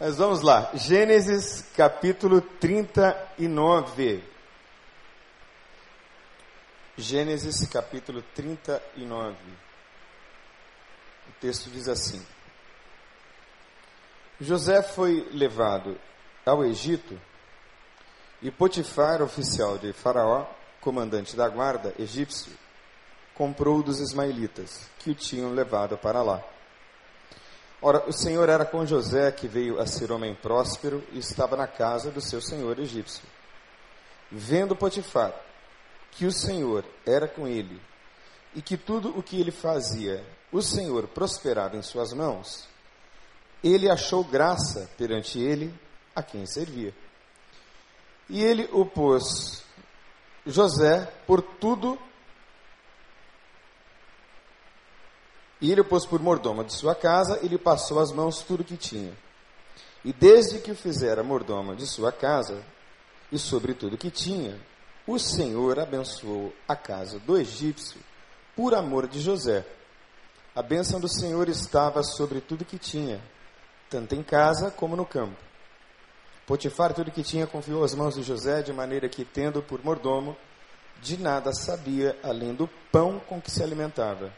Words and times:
Mas 0.00 0.16
vamos 0.16 0.40
lá, 0.40 0.70
Gênesis 0.72 1.62
capítulo 1.76 2.40
39. 2.40 4.24
Gênesis 6.96 7.68
capítulo 7.68 8.22
39. 8.34 9.36
O 11.28 11.32
texto 11.38 11.68
diz 11.68 11.86
assim: 11.86 12.24
José 14.40 14.82
foi 14.82 15.28
levado 15.34 16.00
ao 16.46 16.64
Egito 16.64 17.20
e 18.40 18.50
Potifar, 18.50 19.20
oficial 19.20 19.76
de 19.76 19.92
Faraó, 19.92 20.46
comandante 20.80 21.36
da 21.36 21.46
guarda 21.46 21.94
egípcio, 21.98 22.56
comprou 23.34 23.82
dos 23.82 24.00
ismaelitas 24.00 24.88
que 24.98 25.10
o 25.10 25.14
tinham 25.14 25.52
levado 25.52 25.98
para 25.98 26.22
lá. 26.22 26.42
Ora, 27.82 28.06
o 28.06 28.12
Senhor 28.12 28.48
era 28.48 28.64
com 28.64 28.84
José, 28.84 29.32
que 29.32 29.48
veio 29.48 29.80
a 29.80 29.86
ser 29.86 30.12
homem 30.12 30.34
próspero 30.34 31.02
e 31.12 31.18
estava 31.18 31.56
na 31.56 31.66
casa 31.66 32.10
do 32.10 32.20
seu 32.20 32.40
senhor 32.40 32.78
egípcio. 32.78 33.22
Vendo 34.30 34.76
Potifar 34.76 35.34
que 36.10 36.26
o 36.26 36.32
Senhor 36.32 36.84
era 37.06 37.26
com 37.26 37.48
ele 37.48 37.80
e 38.54 38.60
que 38.60 38.76
tudo 38.76 39.16
o 39.16 39.22
que 39.22 39.40
ele 39.40 39.50
fazia, 39.50 40.22
o 40.52 40.60
Senhor 40.60 41.08
prosperava 41.08 41.76
em 41.76 41.82
suas 41.82 42.12
mãos, 42.12 42.68
ele 43.62 43.90
achou 43.90 44.24
graça 44.24 44.90
perante 44.98 45.38
ele 45.38 45.72
a 46.14 46.22
quem 46.22 46.44
servia. 46.44 46.94
E 48.28 48.42
ele 48.42 48.68
o 48.72 48.84
pôs, 48.84 49.64
José, 50.44 51.10
por 51.26 51.40
tudo 51.40 51.98
E 55.60 55.70
ele 55.70 55.82
o 55.82 55.84
pôs 55.84 56.06
por 56.06 56.20
mordomo 56.20 56.64
de 56.64 56.74
sua 56.74 56.94
casa 56.94 57.38
e 57.42 57.48
lhe 57.48 57.58
passou 57.58 58.00
às 58.00 58.12
mãos 58.12 58.42
tudo 58.42 58.60
o 58.60 58.64
que 58.64 58.76
tinha. 58.76 59.12
E 60.04 60.12
desde 60.12 60.58
que 60.58 60.70
o 60.70 60.76
fizera 60.76 61.22
mordomo 61.22 61.76
de 61.76 61.86
sua 61.86 62.10
casa 62.10 62.62
e 63.30 63.38
sobre 63.38 63.74
tudo 63.74 63.98
que 63.98 64.10
tinha, 64.10 64.58
o 65.06 65.18
Senhor 65.18 65.78
abençoou 65.78 66.54
a 66.66 66.74
casa 66.74 67.18
do 67.18 67.36
egípcio 67.36 68.00
por 68.56 68.74
amor 68.74 69.06
de 69.06 69.20
José. 69.20 69.66
A 70.54 70.62
bênção 70.62 70.98
do 70.98 71.08
Senhor 71.08 71.48
estava 71.48 72.02
sobre 72.02 72.40
tudo 72.40 72.64
que 72.64 72.78
tinha, 72.78 73.20
tanto 73.88 74.14
em 74.14 74.22
casa 74.22 74.70
como 74.70 74.96
no 74.96 75.04
campo. 75.04 75.36
Potifar 76.46 76.92
tudo 76.92 77.10
que 77.10 77.22
tinha 77.22 77.46
confiou 77.46 77.84
às 77.84 77.94
mãos 77.94 78.14
de 78.14 78.22
José, 78.22 78.62
de 78.62 78.72
maneira 78.72 79.08
que, 79.08 79.24
tendo 79.24 79.62
por 79.62 79.84
mordomo, 79.84 80.36
de 81.00 81.16
nada 81.16 81.52
sabia 81.52 82.18
além 82.22 82.54
do 82.54 82.68
pão 82.90 83.20
com 83.20 83.40
que 83.40 83.50
se 83.50 83.62
alimentava. 83.62 84.32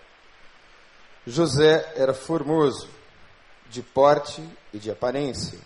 José 1.26 1.92
era 1.94 2.12
formoso, 2.12 2.88
de 3.70 3.80
porte 3.80 4.42
e 4.72 4.78
de 4.78 4.90
aparência. 4.90 5.58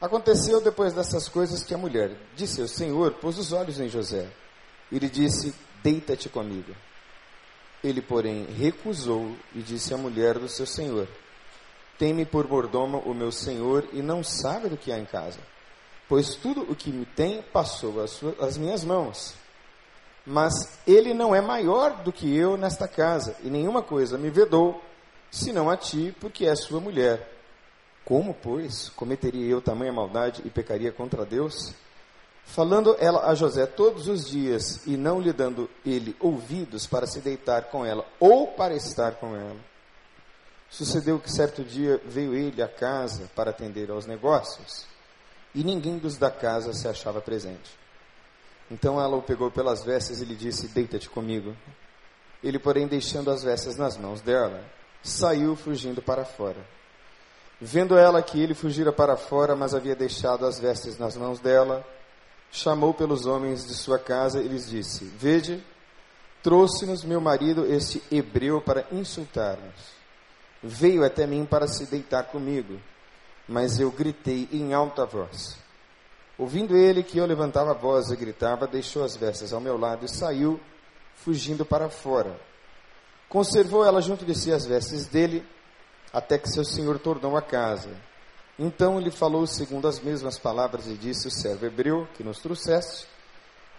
Aconteceu 0.00 0.60
depois 0.60 0.92
dessas 0.92 1.28
coisas 1.28 1.62
que 1.62 1.72
a 1.72 1.78
mulher 1.78 2.16
de 2.34 2.46
seu 2.46 2.66
senhor 2.66 3.14
pôs 3.14 3.38
os 3.38 3.52
olhos 3.52 3.78
em 3.78 3.88
José 3.88 4.28
e 4.90 4.98
lhe 4.98 5.08
disse: 5.08 5.54
Deita-te 5.82 6.28
comigo. 6.28 6.74
Ele, 7.82 8.02
porém, 8.02 8.44
recusou 8.46 9.36
e 9.54 9.62
disse 9.62 9.94
à 9.94 9.96
mulher 9.96 10.38
do 10.38 10.48
seu 10.48 10.66
senhor: 10.66 11.08
Tem-me 11.96 12.26
por 12.26 12.48
mordomo 12.48 12.98
o 13.06 13.14
meu 13.14 13.30
senhor 13.30 13.88
e 13.92 14.02
não 14.02 14.24
sabe 14.24 14.68
do 14.68 14.76
que 14.76 14.90
há 14.90 14.98
em 14.98 15.06
casa, 15.06 15.38
pois 16.08 16.34
tudo 16.34 16.62
o 16.62 16.74
que 16.74 16.90
me 16.90 17.06
tem 17.06 17.40
passou 17.40 18.02
às 18.40 18.58
minhas 18.58 18.82
mãos 18.82 19.34
mas 20.26 20.52
ele 20.84 21.14
não 21.14 21.32
é 21.32 21.40
maior 21.40 22.02
do 22.02 22.12
que 22.12 22.34
eu 22.36 22.56
nesta 22.56 22.88
casa, 22.88 23.36
e 23.44 23.48
nenhuma 23.48 23.80
coisa 23.80 24.18
me 24.18 24.28
vedou, 24.28 24.82
senão 25.30 25.70
a 25.70 25.76
ti, 25.76 26.14
porque 26.20 26.46
és 26.46 26.64
sua 26.64 26.80
mulher. 26.80 27.32
Como, 28.04 28.34
pois, 28.34 28.88
cometeria 28.90 29.48
eu 29.48 29.60
tamanha 29.60 29.92
maldade 29.92 30.42
e 30.44 30.50
pecaria 30.50 30.90
contra 30.90 31.24
Deus? 31.24 31.72
Falando 32.44 32.96
ela 32.98 33.28
a 33.28 33.34
José 33.34 33.66
todos 33.66 34.08
os 34.08 34.28
dias, 34.28 34.84
e 34.86 34.96
não 34.96 35.20
lhe 35.20 35.32
dando 35.32 35.70
ele 35.84 36.16
ouvidos 36.18 36.86
para 36.86 37.06
se 37.06 37.20
deitar 37.20 37.64
com 37.64 37.84
ela, 37.84 38.04
ou 38.18 38.48
para 38.48 38.74
estar 38.74 39.12
com 39.12 39.36
ela. 39.36 39.56
Sucedeu 40.68 41.20
que 41.20 41.30
certo 41.30 41.62
dia 41.62 42.00
veio 42.04 42.34
ele 42.34 42.60
à 42.60 42.68
casa 42.68 43.30
para 43.34 43.50
atender 43.50 43.90
aos 43.90 44.06
negócios, 44.06 44.86
e 45.54 45.62
ninguém 45.62 45.98
dos 45.98 46.16
da 46.16 46.30
casa 46.30 46.72
se 46.72 46.88
achava 46.88 47.20
presente. 47.20 47.85
Então 48.70 49.00
ela 49.00 49.16
o 49.16 49.22
pegou 49.22 49.50
pelas 49.50 49.84
vestes 49.84 50.20
e 50.20 50.24
lhe 50.24 50.34
disse: 50.34 50.68
Deita-te 50.68 51.08
comigo. 51.08 51.56
Ele, 52.42 52.58
porém, 52.58 52.86
deixando 52.86 53.30
as 53.30 53.42
vestes 53.42 53.76
nas 53.76 53.96
mãos 53.96 54.20
dela, 54.20 54.62
saiu 55.02 55.56
fugindo 55.56 56.02
para 56.02 56.24
fora. 56.24 56.64
Vendo 57.60 57.96
ela 57.96 58.22
que 58.22 58.40
ele 58.40 58.54
fugira 58.54 58.92
para 58.92 59.16
fora, 59.16 59.56
mas 59.56 59.74
havia 59.74 59.96
deixado 59.96 60.44
as 60.44 60.58
vestes 60.58 60.98
nas 60.98 61.16
mãos 61.16 61.40
dela, 61.40 61.86
chamou 62.50 62.92
pelos 62.92 63.24
homens 63.24 63.66
de 63.66 63.74
sua 63.74 63.98
casa 63.98 64.42
e 64.42 64.48
lhes 64.48 64.68
disse: 64.68 65.04
Vede, 65.04 65.64
trouxe-nos 66.42 67.02
meu 67.02 67.20
marido 67.20 67.64
este 67.66 68.02
hebreu 68.10 68.60
para 68.60 68.86
insultar-nos. 68.92 69.96
Veio 70.62 71.04
até 71.04 71.26
mim 71.26 71.46
para 71.46 71.66
se 71.66 71.86
deitar 71.86 72.24
comigo, 72.24 72.80
mas 73.48 73.78
eu 73.78 73.90
gritei 73.90 74.48
em 74.52 74.74
alta 74.74 75.06
voz. 75.06 75.56
Ouvindo 76.38 76.76
ele 76.76 77.02
que 77.02 77.18
eu 77.18 77.26
levantava 77.26 77.70
a 77.70 77.74
voz 77.74 78.10
e 78.10 78.16
gritava, 78.16 78.66
deixou 78.66 79.02
as 79.02 79.16
vestes 79.16 79.52
ao 79.52 79.60
meu 79.60 79.78
lado 79.78 80.04
e 80.04 80.08
saiu, 80.08 80.60
fugindo 81.14 81.64
para 81.64 81.88
fora. 81.88 82.38
Conservou 83.28 83.84
ela 83.84 84.02
junto 84.02 84.24
de 84.24 84.34
si 84.34 84.52
as 84.52 84.66
vestes 84.66 85.06
dele, 85.06 85.44
até 86.12 86.38
que 86.38 86.48
seu 86.48 86.64
senhor 86.64 86.98
tornou 86.98 87.36
a 87.36 87.42
casa. 87.42 87.90
Então 88.58 89.00
lhe 89.00 89.10
falou 89.10 89.46
segundo 89.46 89.88
as 89.88 89.98
mesmas 90.00 90.38
palavras 90.38 90.86
e 90.86 90.94
disse: 90.94 91.28
O 91.28 91.30
servo 91.30 91.66
hebreu 91.66 92.06
que 92.14 92.22
nos 92.22 92.38
trouxeste 92.38 93.06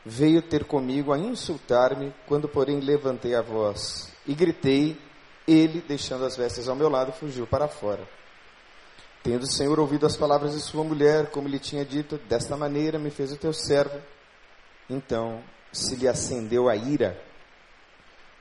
veio 0.06 0.42
ter 0.42 0.66
comigo 0.66 1.14
a 1.14 1.18
insultar-me, 1.18 2.14
quando 2.28 2.48
porém 2.48 2.80
levantei 2.80 3.36
a 3.36 3.42
voz 3.42 4.12
e 4.28 4.36
gritei, 4.36 5.00
ele, 5.48 5.82
deixando 5.88 6.26
as 6.26 6.36
vestes 6.36 6.68
ao 6.68 6.76
meu 6.76 6.90
lado, 6.90 7.14
fugiu 7.14 7.48
para 7.48 7.68
fora. 7.68 8.17
Tendo 9.28 9.44
o 9.44 9.52
Senhor 9.52 9.78
ouvido 9.78 10.06
as 10.06 10.16
palavras 10.16 10.54
de 10.54 10.62
sua 10.62 10.86
mulher, 10.86 11.30
como 11.32 11.50
lhe 11.50 11.60
tinha 11.60 11.84
dito, 11.84 12.18
desta 12.30 12.56
maneira 12.56 12.98
me 12.98 13.10
fez 13.10 13.30
o 13.34 13.36
teu 13.36 13.52
servo. 13.52 14.02
Então 14.90 15.44
se 15.70 15.98
lhe 15.98 16.08
acendeu 16.08 16.70
a 16.70 16.78
ira, 16.78 17.22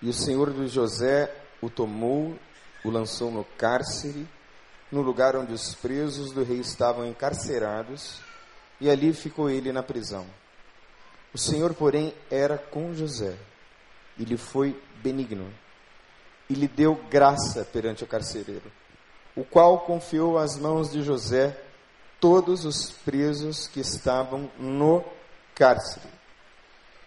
e 0.00 0.08
o 0.08 0.12
Senhor 0.12 0.52
de 0.52 0.68
José 0.68 1.28
o 1.60 1.68
tomou, 1.68 2.38
o 2.84 2.90
lançou 2.90 3.32
no 3.32 3.44
cárcere, 3.58 4.28
no 4.92 5.02
lugar 5.02 5.34
onde 5.34 5.52
os 5.52 5.74
presos 5.74 6.30
do 6.30 6.44
rei 6.44 6.60
estavam 6.60 7.04
encarcerados, 7.04 8.20
e 8.80 8.88
ali 8.88 9.12
ficou 9.12 9.50
ele 9.50 9.72
na 9.72 9.82
prisão. 9.82 10.24
O 11.34 11.38
Senhor, 11.38 11.74
porém, 11.74 12.14
era 12.30 12.58
com 12.58 12.94
José, 12.94 13.36
e 14.16 14.24
lhe 14.24 14.36
foi 14.36 14.80
benigno, 15.02 15.52
e 16.48 16.54
lhe 16.54 16.68
deu 16.68 16.94
graça 17.10 17.64
perante 17.64 18.04
o 18.04 18.06
carcereiro 18.06 18.70
o 19.36 19.44
qual 19.44 19.80
confiou 19.80 20.38
às 20.38 20.58
mãos 20.58 20.90
de 20.90 21.02
José 21.02 21.56
todos 22.18 22.64
os 22.64 22.90
presos 22.90 23.66
que 23.66 23.80
estavam 23.80 24.50
no 24.58 25.04
cárcere. 25.54 26.08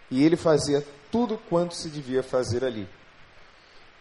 E 0.08 0.24
ele 0.24 0.36
fazia 0.36 0.86
tudo 1.10 1.36
quanto 1.36 1.74
se 1.74 1.88
devia 1.88 2.22
fazer 2.22 2.64
ali. 2.64 2.88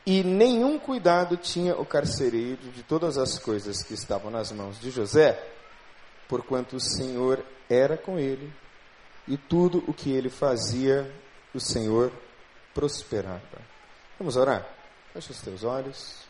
E 0.06 0.24
nenhum 0.24 0.80
cuidado 0.80 1.36
tinha 1.36 1.76
o 1.76 1.86
carcereiro 1.86 2.72
de 2.72 2.84
todas 2.84 3.18
as 3.18 3.38
coisas 3.40 3.84
que 3.84 3.96
estavam 3.96 4.32
nas 4.32 4.52
mãos 4.52 4.80
de 4.80 4.92
José, 4.92 5.44
porquanto 6.28 6.76
o 6.76 6.80
Senhor 6.80 7.44
era 7.68 7.98
com 7.98 8.18
ele, 8.18 8.52
e 9.28 9.38
tudo 9.38 9.84
o 9.88 9.94
que 9.94 10.12
ele 10.12 10.30
fazia, 10.30 11.12
o 11.54 11.60
Senhor 11.60 12.12
prosperava. 12.74 13.42
Vamos 14.18 14.36
orar? 14.36 14.68
Feche 15.14 15.32
os 15.32 15.42
teus 15.42 15.64
olhos 15.64 16.29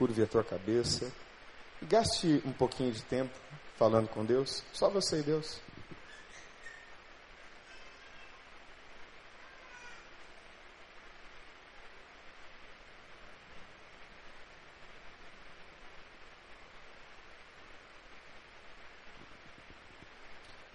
curve 0.00 0.22
a 0.22 0.26
tua 0.26 0.42
cabeça 0.42 1.12
e 1.82 1.84
gaste 1.84 2.42
um 2.46 2.52
pouquinho 2.52 2.90
de 2.90 3.02
tempo 3.02 3.38
falando 3.76 4.08
com 4.08 4.24
Deus, 4.24 4.64
só 4.72 4.88
você 4.88 5.20
e 5.20 5.22
Deus. 5.22 5.60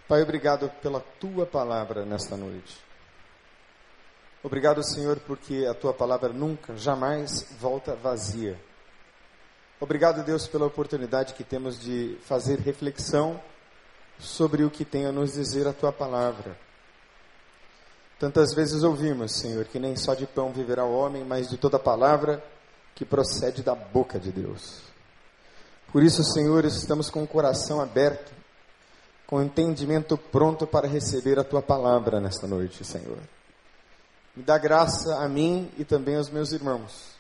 Pai, 0.07 0.21
obrigado 0.21 0.69
pela 0.83 0.99
tua 0.99 1.47
palavra 1.47 2.05
nesta 2.05 2.37
noite. 2.37 2.77
Obrigado, 4.43 4.83
Senhor, 4.83 5.19
porque 5.21 5.65
a 5.67 5.73
tua 5.73 5.95
palavra 5.95 6.29
nunca, 6.29 6.77
jamais 6.77 7.51
volta 7.59 7.95
vazia 7.95 8.55
Obrigado, 9.79 10.23
Deus, 10.23 10.47
pela 10.47 10.65
oportunidade 10.65 11.33
que 11.33 11.43
temos 11.43 11.77
de 11.77 12.17
fazer 12.21 12.59
reflexão 12.59 13.39
sobre 14.17 14.63
o 14.63 14.69
que 14.69 14.85
tem 14.85 15.05
a 15.05 15.11
nos 15.11 15.33
dizer 15.33 15.67
a 15.67 15.73
tua 15.73 15.91
palavra. 15.91 16.57
Tantas 18.17 18.53
vezes 18.53 18.83
ouvimos, 18.83 19.33
Senhor, 19.33 19.65
que 19.65 19.77
nem 19.77 19.97
só 19.97 20.13
de 20.13 20.25
pão 20.25 20.53
viverá 20.53 20.85
o 20.85 20.95
homem, 20.95 21.25
mas 21.25 21.49
de 21.49 21.57
toda 21.57 21.77
palavra 21.77 22.41
que 22.95 23.03
procede 23.03 23.61
da 23.61 23.75
boca 23.75 24.17
de 24.17 24.31
Deus. 24.31 24.79
Por 25.91 26.01
isso, 26.01 26.23
Senhor, 26.23 26.63
estamos 26.63 27.09
com 27.09 27.23
o 27.23 27.27
coração 27.27 27.81
aberto, 27.81 28.31
com 29.27 29.37
o 29.37 29.43
entendimento 29.43 30.17
pronto 30.17 30.65
para 30.65 30.87
receber 30.87 31.37
a 31.37 31.43
tua 31.43 31.61
palavra 31.61 32.21
nesta 32.21 32.47
noite, 32.47 32.85
Senhor. 32.85 33.17
Me 34.33 34.43
dá 34.43 34.57
graça 34.57 35.17
a 35.17 35.27
mim 35.27 35.69
e 35.77 35.83
também 35.83 36.15
aos 36.15 36.29
meus 36.29 36.53
irmãos, 36.53 37.14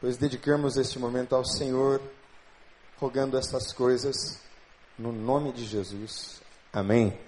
pois 0.00 0.16
dedicamos 0.16 0.76
este 0.76 0.98
momento 0.98 1.34
ao 1.34 1.44
Senhor, 1.44 2.00
rogando 2.98 3.36
estas 3.36 3.72
coisas 3.72 4.40
no 4.98 5.12
nome 5.12 5.52
de 5.52 5.64
Jesus. 5.64 6.40
Amém. 6.72 7.18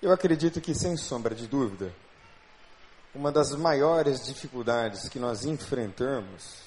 Eu 0.00 0.10
acredito 0.10 0.60
que, 0.60 0.74
sem 0.74 0.96
sombra 0.96 1.34
de 1.34 1.46
dúvida, 1.46 1.92
uma 3.14 3.30
das 3.30 3.54
maiores 3.54 4.24
dificuldades 4.24 5.08
que 5.08 5.18
nós 5.18 5.44
enfrentamos, 5.44 6.62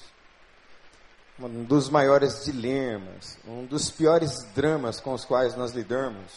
um 1.40 1.64
dos 1.64 1.90
maiores 1.90 2.46
dilemas, 2.46 3.38
um 3.46 3.66
dos 3.66 3.92
piores 3.92 4.44
dramas 4.56 5.02
com 5.02 5.14
os 5.14 5.26
quais 5.26 5.56
nós 5.56 5.72
lidamos 5.72 6.32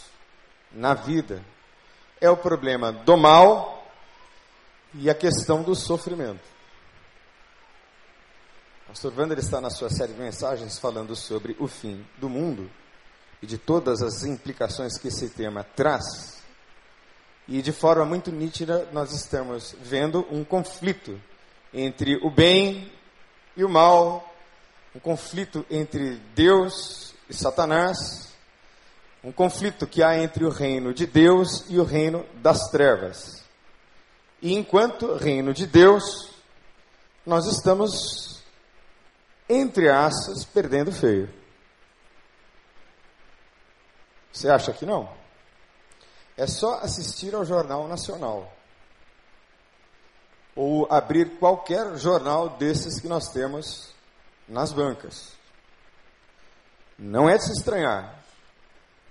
na 0.72 0.92
vida, 0.92 1.42
é 2.20 2.28
o 2.28 2.36
problema 2.36 2.92
do 2.92 3.16
mal 3.16 3.77
e 4.98 5.08
a 5.08 5.14
questão 5.14 5.62
do 5.62 5.74
sofrimento. 5.74 6.42
Pastor 8.88 9.12
Wander 9.16 9.38
está 9.38 9.60
na 9.60 9.70
sua 9.70 9.88
série 9.90 10.12
de 10.12 10.18
mensagens 10.18 10.78
falando 10.78 11.14
sobre 11.14 11.54
o 11.60 11.68
fim 11.68 12.04
do 12.18 12.28
mundo 12.28 12.68
e 13.40 13.46
de 13.46 13.56
todas 13.56 14.02
as 14.02 14.24
implicações 14.24 14.98
que 14.98 15.08
esse 15.08 15.28
tema 15.28 15.62
traz. 15.62 16.42
E 17.46 17.62
de 17.62 17.70
forma 17.70 18.04
muito 18.04 18.32
nítida, 18.32 18.88
nós 18.92 19.12
estamos 19.12 19.74
vendo 19.80 20.26
um 20.30 20.42
conflito 20.42 21.20
entre 21.72 22.16
o 22.16 22.30
bem 22.30 22.90
e 23.56 23.62
o 23.62 23.68
mal, 23.68 24.34
um 24.94 24.98
conflito 24.98 25.64
entre 25.70 26.16
Deus 26.34 27.14
e 27.30 27.34
Satanás, 27.34 28.34
um 29.22 29.30
conflito 29.30 29.86
que 29.86 30.02
há 30.02 30.18
entre 30.18 30.44
o 30.44 30.50
reino 30.50 30.92
de 30.92 31.06
Deus 31.06 31.64
e 31.68 31.78
o 31.78 31.84
reino 31.84 32.26
das 32.42 32.68
trevas. 32.70 33.47
E 34.40 34.54
enquanto 34.54 35.14
reino 35.14 35.52
de 35.52 35.66
Deus, 35.66 36.30
nós 37.26 37.46
estamos, 37.46 38.42
entre 39.48 39.88
aspas, 39.88 40.44
perdendo 40.44 40.92
feio. 40.92 41.28
Você 44.32 44.48
acha 44.48 44.72
que 44.72 44.86
não? 44.86 45.08
É 46.36 46.46
só 46.46 46.74
assistir 46.74 47.34
ao 47.34 47.44
Jornal 47.44 47.88
Nacional. 47.88 48.52
Ou 50.54 50.86
abrir 50.90 51.38
qualquer 51.38 51.96
jornal 51.96 52.50
desses 52.50 53.00
que 53.00 53.08
nós 53.08 53.28
temos 53.32 53.88
nas 54.48 54.72
bancas. 54.72 55.32
Não 56.96 57.28
é 57.28 57.36
de 57.36 57.44
se 57.44 57.52
estranhar, 57.52 58.22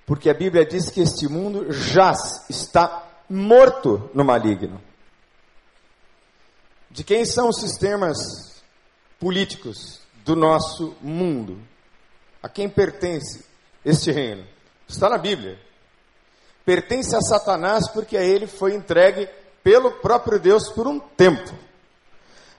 porque 0.06 0.30
a 0.30 0.34
Bíblia 0.34 0.66
diz 0.66 0.90
que 0.90 1.02
este 1.02 1.28
mundo 1.28 1.72
já 1.72 2.14
está 2.50 3.08
morto 3.30 4.10
no 4.14 4.26
maligno. 4.26 4.82
De 6.98 7.04
quem 7.04 7.24
são 7.26 7.50
os 7.50 7.60
sistemas 7.60 8.18
políticos 9.20 10.02
do 10.26 10.36
nosso 10.36 10.96
mundo? 11.00 11.62
A 12.42 12.50
quem 12.50 12.68
pertence 12.68 13.46
este 13.86 14.12
reino? 14.12 14.44
Está 14.88 15.08
na 15.08 15.20
Bíblia 15.20 15.60
pertence 16.68 17.16
a 17.16 17.22
Satanás 17.22 17.90
porque 17.94 18.18
a 18.18 18.22
ele 18.22 18.46
foi 18.46 18.76
entregue 18.76 19.30
pelo 19.64 19.90
próprio 19.90 20.38
Deus 20.38 20.70
por 20.70 20.86
um 20.86 21.00
tempo. 21.00 21.54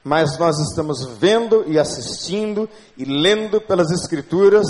Mas 0.02 0.38
nós 0.38 0.58
estamos 0.58 1.18
vendo 1.18 1.64
e 1.66 1.78
assistindo 1.78 2.66
e 2.96 3.04
lendo 3.04 3.60
pelas 3.60 3.90
Escrituras 3.90 4.66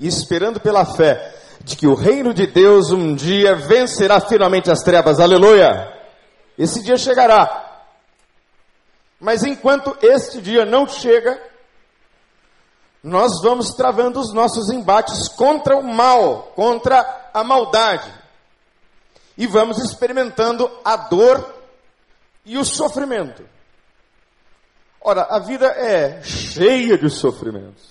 e 0.00 0.06
esperando 0.06 0.58
pela 0.58 0.86
fé 0.86 1.34
de 1.62 1.76
que 1.76 1.86
o 1.86 1.94
reino 1.94 2.32
de 2.32 2.46
Deus 2.46 2.90
um 2.90 3.14
dia 3.14 3.56
vencerá 3.56 4.22
finalmente 4.22 4.70
as 4.70 4.80
trevas. 4.80 5.20
Aleluia! 5.20 5.92
Esse 6.56 6.82
dia 6.82 6.96
chegará. 6.96 7.67
Mas 9.18 9.42
enquanto 9.42 9.96
este 10.00 10.40
dia 10.40 10.64
não 10.64 10.86
chega, 10.86 11.42
nós 13.02 13.42
vamos 13.42 13.74
travando 13.74 14.20
os 14.20 14.32
nossos 14.32 14.70
embates 14.70 15.28
contra 15.28 15.76
o 15.76 15.82
mal, 15.82 16.52
contra 16.54 17.30
a 17.32 17.42
maldade 17.42 18.18
e 19.38 19.46
vamos 19.46 19.78
experimentando 19.78 20.68
a 20.84 20.96
dor 20.96 21.62
e 22.44 22.58
o 22.58 22.64
sofrimento. 22.64 23.48
Ora, 25.00 25.22
a 25.30 25.38
vida 25.38 25.66
é 25.66 26.20
cheia 26.24 26.98
de 26.98 27.08
sofrimentos. 27.08 27.88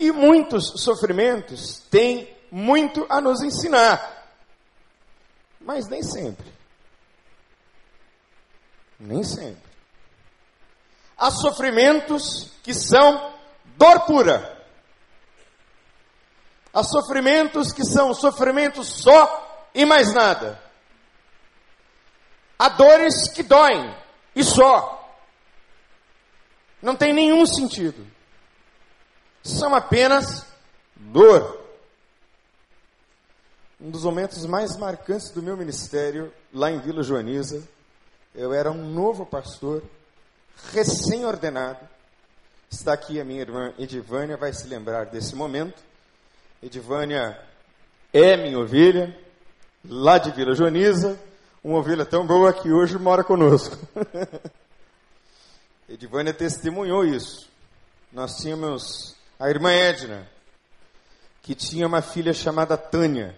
E 0.00 0.10
muitos 0.10 0.80
sofrimentos 0.82 1.80
têm 1.90 2.34
muito 2.50 3.04
a 3.10 3.20
nos 3.20 3.42
ensinar. 3.42 4.32
Mas 5.60 5.86
nem 5.88 6.02
sempre. 6.02 6.50
Nem 8.98 9.22
sempre. 9.22 9.67
Há 11.18 11.32
sofrimentos 11.32 12.52
que 12.62 12.72
são 12.72 13.34
dor 13.76 14.00
pura. 14.06 14.56
Há 16.72 16.84
sofrimentos 16.84 17.72
que 17.72 17.84
são 17.84 18.14
sofrimentos 18.14 19.02
só 19.02 19.68
e 19.74 19.84
mais 19.84 20.14
nada. 20.14 20.62
Há 22.56 22.68
dores 22.68 23.30
que 23.32 23.42
doem 23.42 23.94
e 24.34 24.44
só. 24.44 24.94
Não 26.80 26.94
tem 26.94 27.12
nenhum 27.12 27.44
sentido. 27.46 28.06
São 29.42 29.74
apenas 29.74 30.46
dor. 30.94 31.58
Um 33.80 33.90
dos 33.90 34.04
momentos 34.04 34.44
mais 34.44 34.76
marcantes 34.76 35.30
do 35.30 35.42
meu 35.42 35.56
ministério, 35.56 36.32
lá 36.52 36.70
em 36.70 36.80
Vila 36.80 37.02
Joaniza, 37.02 37.62
eu 38.34 38.52
era 38.52 38.70
um 38.70 38.84
novo 38.88 39.24
pastor, 39.24 39.82
recém-ordenado. 40.72 41.86
Está 42.70 42.92
aqui 42.92 43.20
a 43.20 43.24
minha 43.24 43.40
irmã 43.40 43.72
Edivânia, 43.78 44.36
vai 44.36 44.52
se 44.52 44.66
lembrar 44.66 45.06
desse 45.06 45.34
momento. 45.34 45.82
Edivânia 46.62 47.40
é 48.12 48.36
minha 48.36 48.58
ovelha, 48.58 49.16
lá 49.88 50.18
de 50.18 50.30
Vila 50.32 50.54
Joaniza, 50.54 51.18
uma 51.62 51.78
ovelha 51.78 52.04
tão 52.04 52.26
boa 52.26 52.52
que 52.52 52.70
hoje 52.70 52.98
mora 52.98 53.24
conosco. 53.24 53.76
Edivânia 55.88 56.34
testemunhou 56.34 57.04
isso. 57.04 57.48
Nós 58.12 58.36
tínhamos 58.36 59.16
a 59.38 59.48
irmã 59.48 59.72
Edna, 59.72 60.28
que 61.42 61.54
tinha 61.54 61.86
uma 61.86 62.02
filha 62.02 62.34
chamada 62.34 62.76
Tânia. 62.76 63.34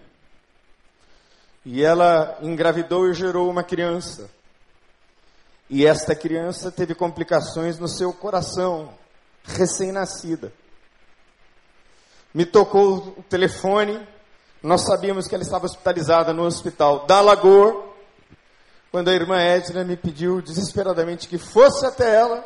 E 1.65 1.83
ela 1.83 2.39
engravidou 2.43 3.09
e 3.09 3.15
gerou 3.15 3.49
uma 3.49 3.63
criança. 3.63 4.31
E 5.71 5.87
esta 5.87 6.15
criança 6.15 6.71
teve 6.71 6.95
complicações 6.95 7.79
no 7.79 7.89
seu 7.89 8.13
coração, 8.13 8.93
recém-nascida. 9.45 10.53
Me 12.35 12.45
tocou 12.45 13.15
o 13.17 13.23
telefone 13.23 14.07
nós 14.63 14.85
sabíamos 14.85 15.27
que 15.27 15.35
ela 15.35 15.43
estava 15.43 15.65
hospitalizada 15.65 16.35
no 16.35 16.43
hospital 16.43 17.07
da 17.07 17.23
Lagoa, 17.23 17.89
quando 18.91 19.09
a 19.09 19.15
irmã 19.15 19.39
Edna 19.41 19.85
me 19.85 19.97
pediu 19.97 20.43
desesperadamente 20.43 21.29
que 21.29 21.39
fosse 21.39 21.87
até 21.87 22.15
ela, 22.15 22.45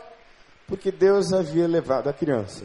porque 0.69 0.93
Deus 0.93 1.33
havia 1.33 1.67
levado 1.67 2.09
a 2.09 2.13
criança. 2.13 2.65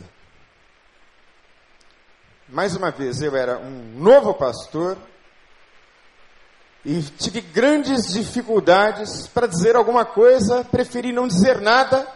Mais 2.48 2.76
uma 2.76 2.92
vez, 2.92 3.22
eu 3.22 3.36
era 3.36 3.58
um 3.58 3.98
novo 3.98 4.36
pastor 4.36 4.98
e 6.86 7.02
tive 7.02 7.42
grandes 7.42 8.14
dificuldades 8.14 9.28
para 9.28 9.48
dizer 9.48 9.76
alguma 9.76 10.06
coisa, 10.06 10.64
preferi 10.64 11.12
não 11.12 11.28
dizer 11.28 11.60
nada 11.60 12.08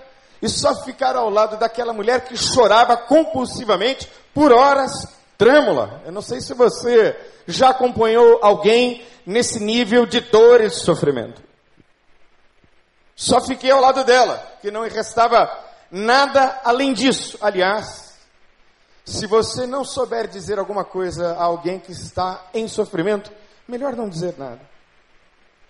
e 0.42 0.50
só 0.50 0.84
ficar 0.84 1.16
ao 1.16 1.30
lado 1.30 1.58
daquela 1.58 1.94
mulher 1.94 2.22
que 2.26 2.38
chorava 2.38 2.98
compulsivamente 2.98 4.10
por 4.34 4.52
horas 4.52 4.92
trêmula. 5.38 6.02
Eu 6.06 6.12
não 6.12 6.22
sei 6.22 6.40
se 6.40 6.54
você 6.54 7.16
já 7.48 7.70
acompanhou 7.70 8.40
alguém 8.42 9.06
nesse 9.26 9.60
nível 9.60 10.06
de 10.06 10.22
dor 10.22 10.62
e 10.62 10.70
de 10.70 10.76
sofrimento. 10.76 11.42
Só 13.16 13.42
fiquei 13.42 13.72
ao 13.72 13.82
lado 13.82 14.04
dela, 14.04 14.42
que 14.62 14.72
não 14.72 14.82
restava 14.84 15.50
nada 15.92 16.62
além 16.64 16.94
disso. 16.94 17.38
Aliás, 17.42 18.18
se 19.06 19.28
você 19.28 19.68
não 19.68 19.84
souber 19.84 20.28
dizer 20.28 20.58
alguma 20.58 20.84
coisa 20.84 21.34
a 21.34 21.44
alguém 21.44 21.80
que 21.80 21.92
está 21.92 22.48
em 22.54 22.68
sofrimento, 22.68 23.32
melhor 23.68 23.96
não 23.96 24.10
dizer 24.10 24.36
nada. 24.38 24.62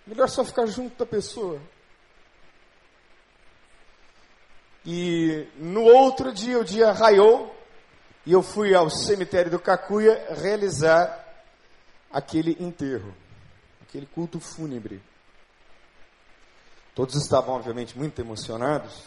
Melhor 0.06 0.28
só 0.30 0.44
ficar 0.44 0.66
junto 0.66 0.98
da 0.98 1.06
pessoa. 1.06 1.62
E 4.86 5.48
no 5.56 5.84
outro 5.84 6.34
dia, 6.34 6.60
o 6.60 6.64
dia 6.64 6.92
raiou, 6.92 7.56
e 8.26 8.34
eu 8.34 8.42
fui 8.42 8.76
ao 8.76 8.90
cemitério 8.90 9.50
do 9.50 9.60
Cacuia 9.60 10.28
realizar 10.42 11.24
aquele 12.12 12.58
enterro, 12.60 13.14
aquele 13.82 14.06
culto 14.06 14.40
fúnebre. 14.40 15.02
Todos 16.94 17.16
estavam, 17.16 17.56
obviamente, 17.56 17.98
muito 17.98 18.20
emocionados. 18.20 19.04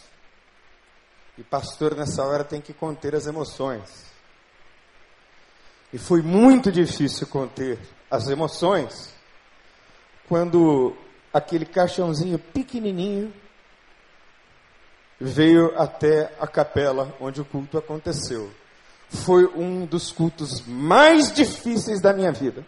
E 1.38 1.43
pastor 1.43 1.95
nessa 1.95 2.25
hora 2.25 2.43
tem 2.43 2.61
que 2.61 2.73
conter 2.73 3.14
as 3.14 3.26
emoções. 3.26 4.06
E 5.93 5.99
foi 5.99 6.23
muito 6.23 6.71
difícil 6.73 7.26
conter 7.26 7.78
as 8.11 8.28
emoções 8.28 9.14
quando 10.28 10.97
aquele 11.33 11.64
caixãozinho 11.64 12.38
pequenininho 12.38 13.33
veio 15.21 15.78
até 15.78 16.35
a 16.38 16.47
capela 16.47 17.14
onde 17.21 17.40
o 17.40 17.45
culto 17.45 17.78
aconteceu. 17.78 18.52
Foi 19.09 19.47
um 19.47 19.87
dos 19.87 20.11
cultos 20.11 20.66
mais 20.66 21.33
difíceis 21.33 22.00
da 22.00 22.12
minha 22.12 22.33
vida. 22.33 22.66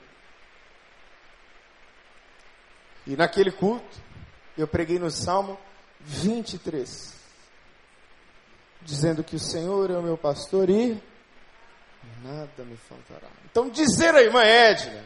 E 3.07 3.17
naquele 3.17 3.51
culto, 3.51 3.99
eu 4.57 4.69
preguei 4.69 4.99
no 4.99 5.11
Salmo 5.11 5.59
23, 6.01 7.15
dizendo 8.83 9.25
que 9.25 9.35
o 9.35 9.41
Senhor 9.41 9.91
é 9.91 9.99
o 9.99 10.03
meu 10.03 10.17
pastor 10.17 10.71
e 10.71 11.03
nada 12.23 12.65
me 12.65 12.77
faltará. 12.77 13.29
Então, 13.51 13.69
dizer 13.69 14.15
a 14.15 14.23
irmã 14.23 14.43
Edna 14.43 15.05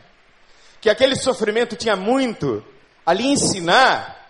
que 0.81 0.91
aquele 0.91 1.17
sofrimento 1.17 1.77
tinha 1.77 1.97
muito 1.97 2.65
a 3.05 3.13
lhe 3.13 3.27
ensinar 3.27 4.29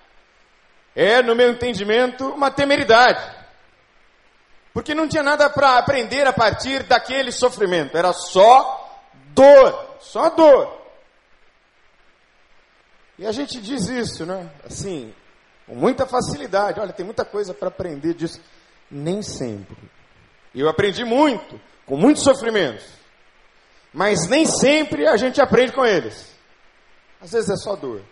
é, 0.94 1.22
no 1.22 1.34
meu 1.34 1.50
entendimento, 1.50 2.28
uma 2.28 2.50
temeridade. 2.50 3.42
Porque 4.72 4.94
não 4.94 5.08
tinha 5.08 5.22
nada 5.22 5.48
para 5.50 5.78
aprender 5.78 6.26
a 6.26 6.32
partir 6.32 6.82
daquele 6.82 7.30
sofrimento, 7.30 7.96
era 7.96 8.12
só 8.12 9.00
dor, 9.34 9.96
só 10.00 10.30
dor. 10.30 10.82
E 13.18 13.26
a 13.26 13.32
gente 13.32 13.60
diz 13.60 13.88
isso, 13.88 14.26
né? 14.26 14.50
Assim, 14.64 15.14
com 15.66 15.74
muita 15.74 16.06
facilidade. 16.06 16.80
Olha, 16.80 16.92
tem 16.92 17.04
muita 17.04 17.24
coisa 17.24 17.54
para 17.54 17.68
aprender 17.68 18.14
disso. 18.14 18.40
Nem 18.90 19.22
sempre. 19.22 19.76
Eu 20.54 20.68
aprendi 20.68 21.04
muito, 21.04 21.60
com 21.86 21.96
muitos 21.96 22.22
sofrimentos. 22.22 22.84
Mas 23.92 24.28
nem 24.28 24.46
sempre 24.46 25.06
a 25.06 25.16
gente 25.16 25.40
aprende 25.40 25.72
com 25.72 25.84
eles. 25.84 26.34
Às 27.20 27.32
vezes 27.32 27.50
é 27.50 27.56
só 27.56 27.76
dor. 27.76 28.02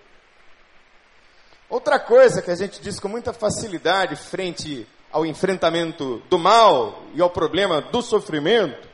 Outra 1.68 1.98
coisa 1.98 2.42
que 2.42 2.50
a 2.50 2.56
gente 2.56 2.80
diz 2.80 2.98
com 2.98 3.08
muita 3.08 3.32
facilidade 3.32 4.16
frente 4.16 4.86
ao 5.12 5.26
enfrentamento 5.26 6.22
do 6.28 6.38
mal 6.38 7.02
e 7.14 7.20
ao 7.20 7.30
problema 7.30 7.80
do 7.80 8.02
sofrimento, 8.02 8.88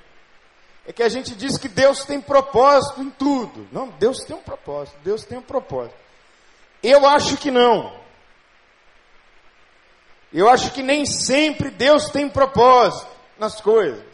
é 0.87 0.93
que 0.93 1.03
a 1.03 1.09
gente 1.09 1.35
diz 1.35 1.59
que 1.59 1.69
Deus 1.69 2.05
tem 2.05 2.21
propósito 2.21 3.03
em 3.03 3.11
tudo. 3.11 3.67
Não, 3.73 3.89
Deus 3.89 4.19
tem 4.21 4.37
um 4.37 4.43
propósito, 4.43 4.97
Deus 5.03 5.25
tem 5.25 5.37
um 5.39 5.43
propósito. 5.43 5.97
Eu 6.83 7.07
acho 7.07 7.37
que 7.37 7.51
não. 7.51 7.93
Eu 10.33 10.49
acho 10.49 10.71
que 10.73 10.83
nem 10.83 11.05
sempre 11.05 11.71
Deus 11.71 12.09
tem 12.11 12.29
propósito 12.29 13.11
nas 13.39 13.61
coisas. 13.61 14.05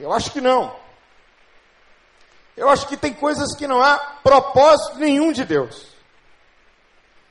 Eu 0.00 0.12
acho 0.12 0.30
que 0.30 0.40
não. 0.40 0.74
Eu 2.56 2.68
acho 2.68 2.88
que 2.88 2.96
tem 2.96 3.14
coisas 3.14 3.54
que 3.54 3.66
não 3.66 3.82
há 3.82 3.96
propósito 4.22 4.98
nenhum 4.98 5.32
de 5.32 5.44
Deus. 5.44 5.86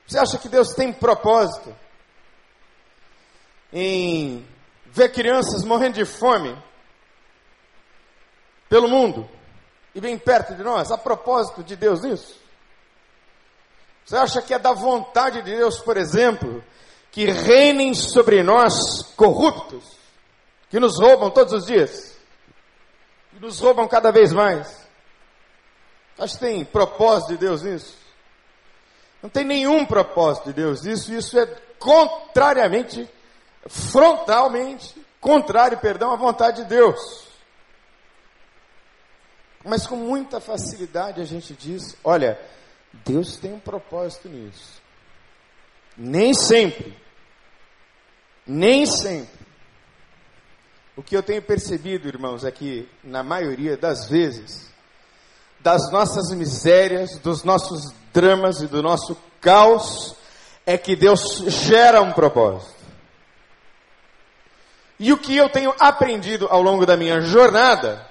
Você 0.08 0.18
acha 0.18 0.38
que 0.38 0.48
Deus 0.48 0.70
tem 0.70 0.94
propósito 0.94 1.76
em 3.74 4.48
ver 4.86 5.12
crianças 5.12 5.64
morrendo 5.64 5.96
de 5.96 6.06
fome 6.06 6.58
pelo 8.70 8.88
mundo 8.88 9.30
e 9.94 10.00
bem 10.00 10.18
perto 10.18 10.56
de 10.56 10.64
nós? 10.64 10.92
Há 10.92 10.98
propósito 10.98 11.62
de 11.62 11.76
Deus 11.76 12.04
nisso? 12.04 12.40
Você 14.06 14.16
acha 14.16 14.42
que 14.42 14.54
é 14.54 14.60
da 14.60 14.72
vontade 14.72 15.42
de 15.42 15.54
Deus, 15.54 15.80
por 15.80 15.98
exemplo, 15.98 16.64
que 17.12 17.26
reinem 17.26 17.94
sobre 17.94 18.42
nós 18.42 19.04
corruptos, 19.18 19.84
que 20.70 20.80
nos 20.80 20.98
roubam 20.98 21.30
todos 21.30 21.52
os 21.52 21.66
dias, 21.66 22.17
que 23.38 23.46
nos 23.46 23.60
roubam 23.60 23.88
cada 23.88 24.12
vez 24.12 24.34
mais? 24.34 24.88
Acho 26.18 26.34
que 26.34 26.40
tem 26.40 26.66
propósito 26.66 27.30
de 27.30 27.38
Deus 27.38 27.62
nisso? 27.62 27.96
Não 29.22 29.30
tem 29.30 29.46
nenhum 29.46 29.86
propósito 29.86 30.46
de 30.46 30.54
Deus 30.54 30.84
nisso, 30.84 31.14
isso 31.14 31.38
é 31.38 31.46
contrariamente, 31.78 33.08
frontalmente, 33.68 35.00
contrário, 35.22 35.78
perdão, 35.78 36.12
à 36.12 36.16
vontade 36.16 36.64
de 36.64 36.70
Deus. 36.70 37.28
Mas 39.64 39.86
com 39.86 39.96
muita 39.96 40.40
facilidade 40.40 41.22
a 41.22 41.26
gente 41.26 41.54
diz: 41.54 41.96
olha, 42.04 42.40
Deus 43.06 43.38
tem 43.38 43.54
um 43.54 43.60
propósito 43.60 44.28
nisso. 44.30 44.82
Nem 45.96 46.34
sempre. 46.34 46.98
Nem 48.46 48.86
sempre. 48.86 49.37
O 50.98 51.04
que 51.04 51.16
eu 51.16 51.22
tenho 51.22 51.44
percebido, 51.44 52.08
irmãos, 52.08 52.44
é 52.44 52.50
que, 52.50 52.90
na 53.04 53.22
maioria 53.22 53.78
das 53.78 54.10
vezes, 54.10 54.68
das 55.60 55.92
nossas 55.92 56.36
misérias, 56.36 57.20
dos 57.20 57.44
nossos 57.44 57.94
dramas 58.12 58.62
e 58.62 58.68
do 58.68 58.82
nosso 58.82 59.16
caos, 59.40 60.16
é 60.66 60.76
que 60.76 60.96
Deus 60.96 61.44
gera 61.50 62.02
um 62.02 62.12
propósito. 62.12 62.76
E 65.00 65.14
o 65.14 65.20
que 65.20 65.38
eu 65.38 65.48
tenho 65.52 65.72
aprendido 65.80 66.48
ao 66.50 66.64
longo 66.64 66.84
da 66.84 66.98
minha 66.98 67.22
jornada 67.22 68.04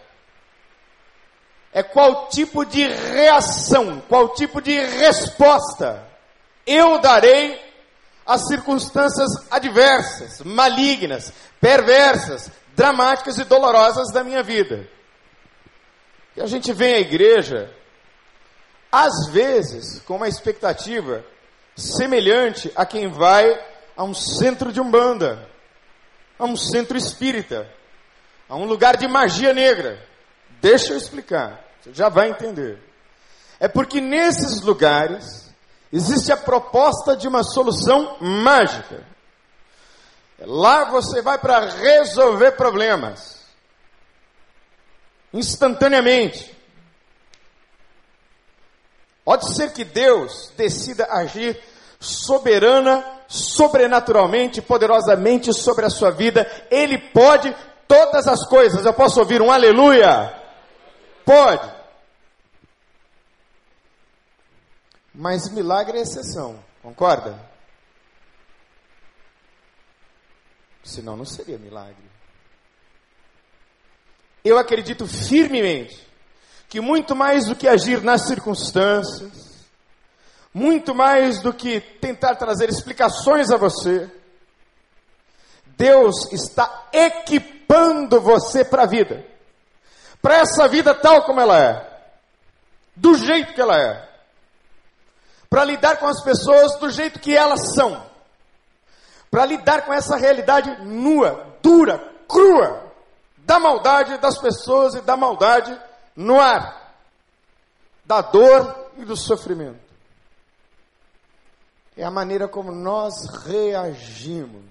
é 1.73 1.83
qual 1.83 2.29
tipo 2.29 2.65
de 2.65 2.87
reação, 2.87 4.01
qual 4.09 4.29
tipo 4.29 4.63
de 4.63 4.79
resposta 4.79 6.07
eu 6.65 7.01
darei 7.01 7.61
às 8.25 8.47
circunstâncias 8.47 9.29
adversas, 9.51 10.41
malignas, 10.43 11.33
perversas, 11.61 12.49
dramáticas 12.77 13.39
e 13.39 13.45
dolorosas 13.45 14.13
da 14.13 14.23
minha 14.23 14.43
vida. 14.43 14.87
E 16.37 16.43
a 16.43 16.47
gente 16.47 16.73
vem 16.75 16.95
à 16.95 17.01
igreja, 17.01 17.75
às 18.93 19.33
vezes, 19.33 20.01
com 20.01 20.17
uma 20.17 20.29
expectativa 20.29 21.25
semelhante 21.75 22.71
a 22.77 22.85
quem 22.85 23.09
vai 23.09 23.59
a 23.97 24.05
um 24.05 24.13
centro 24.13 24.71
de 24.71 24.81
umbanda, 24.81 25.49
a 26.39 26.45
um 26.45 26.55
centro 26.55 26.99
espírita, 26.99 27.67
a 28.47 28.55
um 28.55 28.67
lugar 28.67 28.99
de 28.99 29.09
magia 29.09 29.55
negra. 29.55 29.99
Deixa 30.61 30.93
eu 30.93 30.99
explicar. 30.99 31.65
Você 31.81 31.95
já 31.95 32.11
vai 32.11 32.29
entender. 32.29 32.79
É 33.59 33.67
porque 33.67 34.01
nesses 34.01 34.61
lugares 34.61 35.51
existe 35.91 36.31
a 36.31 36.37
proposta 36.37 37.17
de 37.17 37.27
uma 37.27 37.43
solução 37.43 38.19
mágica. 38.21 39.16
Lá 40.39 40.85
você 40.85 41.23
vai 41.23 41.39
para 41.39 41.61
resolver 41.61 42.53
problemas. 42.53 43.45
Instantaneamente. 45.33 46.55
Pode 49.25 49.55
ser 49.55 49.73
que 49.73 49.85
Deus 49.85 50.53
decida 50.57 51.07
agir 51.11 51.61
soberana, 51.99 53.05
sobrenaturalmente, 53.27 54.63
poderosamente 54.63 55.53
sobre 55.53 55.85
a 55.85 55.91
sua 55.91 56.11
vida. 56.11 56.47
Ele 56.71 56.99
pode 56.99 57.55
todas 57.89 58.29
as 58.29 58.47
coisas. 58.47 58.85
Eu 58.85 58.95
posso 58.95 59.19
ouvir 59.19 59.41
um 59.41 59.51
aleluia? 59.51 60.33
Pode. 61.25 61.75
Mas 65.13 65.49
milagre 65.49 65.99
é 65.99 66.03
exceção, 66.03 66.63
concorda? 66.83 67.46
Senão 70.87 71.17
não 71.17 71.25
seria 71.25 71.59
milagre. 71.59 71.97
Eu 74.45 74.57
acredito 74.57 75.07
firmemente 75.07 76.07
que 76.69 76.81
muito 76.81 77.17
mais 77.17 77.47
do 77.47 77.57
que 77.57 77.67
agir 77.67 78.03
nas 78.03 78.27
circunstâncias, 78.27 79.67
muito 80.55 80.95
mais 80.95 81.43
do 81.43 81.53
que 81.53 81.81
tentar 81.81 82.37
trazer 82.37 82.69
explicações 82.69 83.51
a 83.51 83.57
você, 83.57 84.11
Deus 85.77 86.33
está 86.33 86.89
equipando 86.93 88.21
você 88.21 88.65
para 88.65 88.85
a 88.85 88.87
vida. 88.87 89.27
Para 90.23 90.37
essa 90.37 90.69
vida 90.69 90.95
tal 90.95 91.25
como 91.25 91.41
ela 91.41 91.61
é. 91.61 91.97
Do 92.95 93.15
jeito 93.15 93.53
que 93.53 93.61
ela 93.61 93.77
é 93.77 94.07
para 95.49 95.65
lidar 95.65 95.97
com 95.97 96.07
as 96.07 96.23
pessoas 96.23 96.79
do 96.79 96.91
jeito 96.91 97.21
que 97.21 97.37
elas 97.37 97.75
são, 97.75 98.05
para 99.37 99.45
lidar 99.45 99.85
com 99.85 99.93
essa 99.93 100.17
realidade 100.17 100.83
nua, 100.83 101.59
dura, 101.61 101.99
crua, 102.27 102.91
da 103.37 103.61
maldade 103.61 104.17
das 104.17 104.39
pessoas 104.39 104.95
e 104.95 105.03
da 105.03 105.15
maldade 105.15 105.79
no 106.17 106.41
ar, 106.41 106.97
da 108.03 108.23
dor 108.23 108.93
e 108.97 109.05
do 109.05 109.15
sofrimento. 109.15 109.79
É 111.95 112.03
a 112.03 112.11
maneira 112.11 112.49
como 112.49 112.73
nós 112.73 113.13
reagimos 113.45 114.65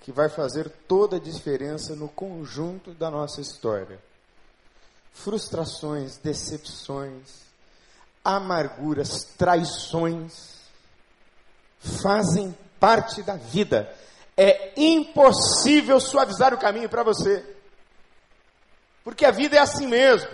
que 0.00 0.10
vai 0.10 0.30
fazer 0.30 0.70
toda 0.88 1.16
a 1.16 1.20
diferença 1.20 1.94
no 1.94 2.08
conjunto 2.08 2.94
da 2.94 3.10
nossa 3.10 3.42
história. 3.42 4.00
Frustrações, 5.12 6.16
decepções, 6.16 7.42
amarguras, 8.24 9.24
traições, 9.36 10.58
fazem 12.02 12.56
parte 12.80 13.22
da 13.22 13.36
vida. 13.36 13.94
é 14.36 14.72
impossível 14.74 16.00
suavizar 16.00 16.54
o 16.54 16.58
caminho 16.58 16.88
para 16.88 17.02
você. 17.02 17.44
Porque 19.04 19.26
a 19.26 19.30
vida 19.30 19.56
é 19.56 19.58
assim 19.60 19.86
mesmo. 19.86 20.30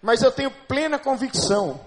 Mas 0.00 0.22
eu 0.22 0.30
tenho 0.30 0.50
plena 0.68 0.98
convicção 0.98 1.80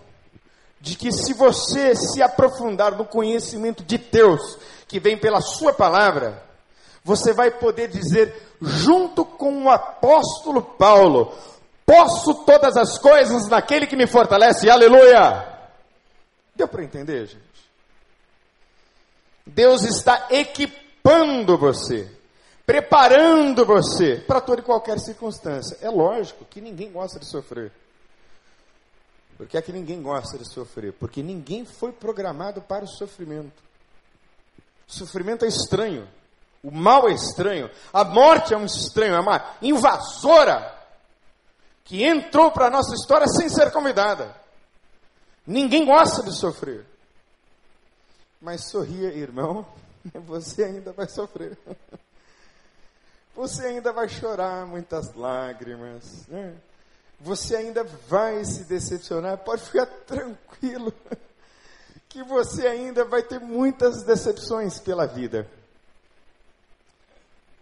de 0.82 0.96
que 0.96 1.12
se 1.12 1.34
você 1.34 1.96
se 1.96 2.22
aprofundar 2.22 2.98
no 2.98 3.06
conhecimento 3.06 3.84
de 3.84 3.98
Deus, 3.98 4.58
que 4.88 5.00
vem 5.00 5.18
pela 5.18 5.42
Sua 5.42 5.74
palavra, 5.74 6.44
você 7.04 7.34
vai 7.34 7.52
poder 7.52 7.88
dizer, 7.88 8.36
junto 8.62 9.24
com 9.24 9.64
o 9.64 9.70
apóstolo 9.70 10.62
Paulo: 10.62 11.34
Posso 11.86 12.46
todas 12.46 12.78
as 12.78 12.98
coisas 12.98 13.48
naquele 13.48 13.88
que 13.88 13.96
me 13.96 14.08
fortalece, 14.08 14.70
aleluia! 14.70 15.48
Deu 16.56 16.68
para 16.68 16.84
entender, 16.84 17.26
gente? 17.26 17.49
Deus 19.50 19.84
está 19.84 20.28
equipando 20.30 21.58
você, 21.58 22.10
preparando 22.66 23.66
você 23.66 24.18
para 24.18 24.40
toda 24.40 24.62
e 24.62 24.64
qualquer 24.64 25.00
circunstância. 25.00 25.78
É 25.82 25.90
lógico 25.90 26.46
que 26.46 26.62
ninguém 26.62 26.92
gosta 26.92 27.20
de 27.20 27.30
sofrer. 27.30 27.72
Por 29.38 29.48
que 29.48 29.58
é 29.58 29.62
que 29.62 29.72
ninguém 29.72 30.02
gosta 30.02 30.38
de 30.38 30.48
sofrer? 30.54 30.94
Porque 30.94 31.24
ninguém 31.24 31.66
foi 31.66 31.92
programado 31.92 32.62
para 32.62 32.84
o 32.84 32.88
sofrimento. 32.88 33.64
O 34.88 34.94
sofrimento 34.94 35.46
é 35.46 35.48
estranho. 35.48 36.08
O 36.62 36.72
mal 36.72 37.08
é 37.10 37.14
estranho. 37.14 37.70
A 37.94 38.04
morte 38.04 38.54
é 38.54 38.58
um 38.58 38.66
estranho, 38.66 39.16
é 39.16 39.20
uma 39.20 39.56
invasora 39.62 40.78
que 41.86 42.04
entrou 42.04 42.52
para 42.52 42.68
a 42.68 42.70
nossa 42.70 42.94
história 42.94 43.26
sem 43.28 43.50
ser 43.50 43.72
convidada. 43.72 44.36
Ninguém 45.48 45.86
gosta 45.86 46.22
de 46.22 46.38
sofrer. 46.38 46.86
Mas 48.42 48.66
sorria, 48.66 49.10
irmão, 49.10 49.66
você 50.26 50.64
ainda 50.64 50.92
vai 50.92 51.08
sofrer. 51.08 51.58
Você 53.36 53.66
ainda 53.68 53.94
vai 53.94 54.10
chorar 54.10 54.66
muitas 54.66 55.14
lágrimas. 55.14 56.28
Né? 56.28 56.54
Você 57.22 57.56
ainda 57.56 57.86
vai 57.86 58.44
se 58.44 58.66
decepcionar. 58.66 59.38
Pode 59.38 59.62
ficar 59.62 59.86
tranquilo, 59.86 60.94
que 62.10 62.22
você 62.22 62.68
ainda 62.68 63.06
vai 63.06 63.24
ter 63.24 63.40
muitas 63.40 64.04
decepções 64.04 64.80
pela 64.80 65.06
vida. 65.06 65.48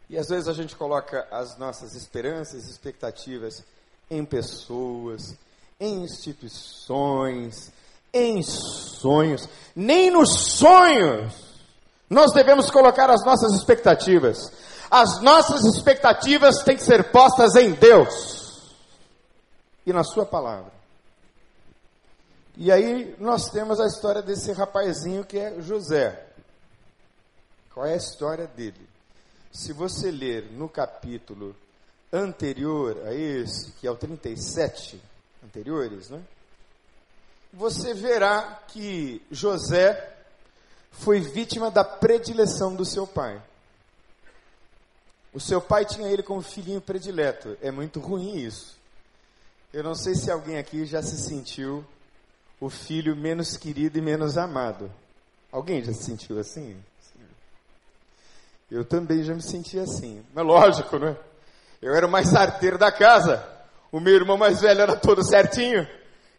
E 0.10 0.18
às 0.18 0.30
vezes 0.30 0.48
a 0.48 0.54
gente 0.54 0.76
coloca 0.76 1.28
as 1.30 1.58
nossas 1.58 1.94
esperanças, 1.94 2.66
expectativas 2.68 3.64
em 4.10 4.24
pessoas, 4.24 5.36
em 5.80 6.04
instituições, 6.04 7.72
em 8.18 8.42
sonhos. 8.42 9.48
Nem 9.76 10.10
nos 10.12 10.58
sonhos 10.58 11.48
nós 12.10 12.32
devemos 12.32 12.70
colocar 12.72 13.10
as 13.10 13.24
nossas 13.26 13.54
expectativas. 13.54 14.52
As 14.90 15.22
nossas 15.22 15.64
expectativas 15.66 16.64
têm 16.64 16.78
que 16.78 16.84
ser 16.84 17.12
postas 17.12 17.56
em 17.56 17.74
Deus 17.74 18.74
e 19.86 19.92
na 19.92 20.04
Sua 20.04 20.26
palavra. 20.26 20.72
E 22.56 22.72
aí 22.72 23.16
nós 23.20 23.50
temos 23.50 23.80
a 23.80 23.86
história 23.86 24.22
desse 24.22 24.52
rapazinho 24.52 25.26
que 25.26 25.38
é 25.38 25.62
José. 25.62 26.28
Qual 27.74 27.86
é 27.86 27.94
a 27.94 27.98
história 27.98 28.48
dele? 28.48 28.88
Se 29.52 29.74
você 29.74 30.10
ler 30.10 30.52
no 30.52 30.68
capítulo 30.68 31.56
anterior 32.12 32.98
a 33.06 33.14
esse, 33.14 33.72
que 33.74 33.86
é 33.86 33.92
o 33.92 33.96
37, 33.96 35.00
anteriores, 35.44 36.10
né? 36.10 36.22
Você 37.54 37.94
verá 37.94 38.62
que 38.68 39.22
José 39.32 40.16
foi 40.92 41.20
vítima 41.20 41.72
da 41.72 41.84
predileção 41.84 42.76
do 42.76 42.86
seu 42.86 43.08
pai. 43.08 43.42
O 45.34 45.40
seu 45.40 45.62
pai 45.62 45.86
tinha 45.86 46.10
ele 46.10 46.24
como 46.24 46.42
filhinho 46.42 46.82
predileto. 46.82 47.58
É 47.62 47.72
muito 47.72 48.00
ruim 48.00 48.38
isso. 48.38 48.76
Eu 49.74 49.84
não 49.84 49.94
sei 49.94 50.16
se 50.16 50.32
alguém 50.32 50.58
aqui 50.58 50.86
já 50.86 51.02
se 51.02 51.18
sentiu 51.18 51.86
o 52.60 52.70
filho 52.70 53.16
menos 53.16 53.56
querido 53.56 53.98
e 53.98 54.02
menos 54.02 54.38
amado. 54.38 54.92
Alguém 55.52 55.84
já 55.84 55.94
se 55.94 56.04
sentiu 56.04 56.40
assim? 56.40 56.78
Eu 58.70 58.84
também 58.84 59.24
já 59.24 59.34
me 59.34 59.42
senti 59.42 59.80
assim. 59.80 60.24
Mas 60.34 60.46
lógico, 60.46 60.98
né? 61.00 61.16
Eu 61.82 61.96
era 61.96 62.06
o 62.06 62.12
mais 62.12 62.34
arteiro 62.34 62.78
da 62.78 62.92
casa. 62.92 63.48
O 63.92 64.00
meu 64.00 64.14
irmão 64.14 64.38
mais 64.38 64.60
velho 64.60 64.82
era 64.82 64.96
todo 64.96 65.24
certinho. 65.24 65.88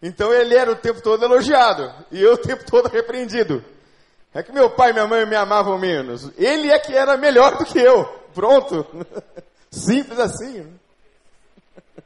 Então 0.01 0.33
ele 0.33 0.55
era 0.55 0.71
o 0.71 0.77
tempo 0.77 1.03
todo 1.03 1.25
elogiado. 1.25 1.93
E 2.11 2.23
eu 2.23 2.35
o 2.35 2.39
tempo 2.39 2.65
todo 2.65 2.89
repreendido. 2.89 3.65
É 4.33 4.43
que 4.43 4.53
meu 4.53 4.71
pai 4.71 4.91
e 4.91 4.93
minha 4.93 5.07
mãe 5.07 5.27
me 5.27 5.35
amavam 5.35 5.79
menos. 5.79 6.31
Ele 6.37 6.71
é 6.71 6.79
que 6.79 6.95
era 6.95 7.17
melhor 7.17 7.59
do 7.59 7.65
que 7.65 7.79
eu. 7.79 8.05
Pronto. 8.35 8.87
Simples 9.71 10.19
assim. 10.19 10.79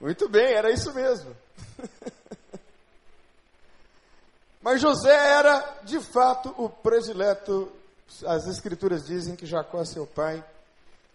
Muito 0.00 0.28
bem, 0.28 0.52
era 0.52 0.70
isso 0.70 0.94
mesmo. 0.94 1.34
Mas 4.62 4.80
José 4.80 5.12
era, 5.12 5.78
de 5.82 6.00
fato, 6.00 6.54
o 6.56 6.68
predileto. 6.68 7.72
As 8.26 8.46
escrituras 8.46 9.06
dizem 9.06 9.36
que 9.36 9.46
Jacó, 9.46 9.84
seu 9.84 10.06
pai, 10.06 10.42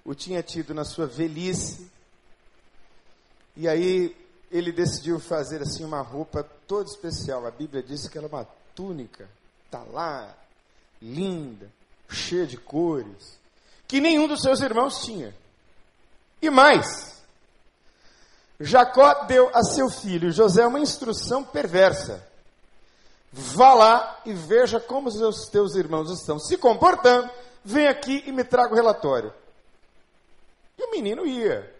o 0.03 0.13
tinha 0.13 0.43
tido 0.43 0.73
na 0.73 0.83
sua 0.83 1.07
velhice. 1.07 1.89
E 3.55 3.67
aí 3.67 4.15
ele 4.53 4.71
decidiu 4.71 5.19
fazer 5.19 5.63
assim 5.63 5.83
uma 5.83 6.01
roupa 6.01 6.47
toda 6.67 6.87
especial. 6.87 7.47
A 7.47 7.51
Bíblia 7.51 7.81
diz 7.81 8.07
que 8.07 8.19
ela 8.19 8.27
é 8.27 8.29
uma 8.29 8.47
túnica, 8.75 9.27
tá 9.71 9.83
lá, 9.91 10.31
linda, 11.01 11.67
cheia 12.07 12.45
de 12.45 12.55
cores, 12.55 13.39
que 13.87 13.99
nenhum 13.99 14.27
dos 14.27 14.43
seus 14.43 14.61
irmãos 14.61 15.03
tinha. 15.03 15.35
E 16.39 16.51
mais, 16.51 17.19
Jacó 18.59 19.25
deu 19.25 19.49
a 19.55 19.63
seu 19.63 19.89
filho 19.89 20.31
José 20.31 20.65
uma 20.67 20.79
instrução 20.79 21.43
perversa. 21.43 22.23
Vá 23.31 23.73
lá 23.73 24.21
e 24.23 24.33
veja 24.33 24.79
como 24.79 25.09
os 25.09 25.47
teus 25.47 25.73
irmãos 25.73 26.11
estão 26.11 26.37
se 26.37 26.57
comportando. 26.57 27.27
Vem 27.65 27.87
aqui 27.87 28.23
e 28.27 28.31
me 28.31 28.43
traga 28.43 28.71
o 28.71 28.75
relatório. 28.75 29.33
E 30.77 30.83
o 30.83 30.91
menino 30.91 31.25
ia. 31.25 31.72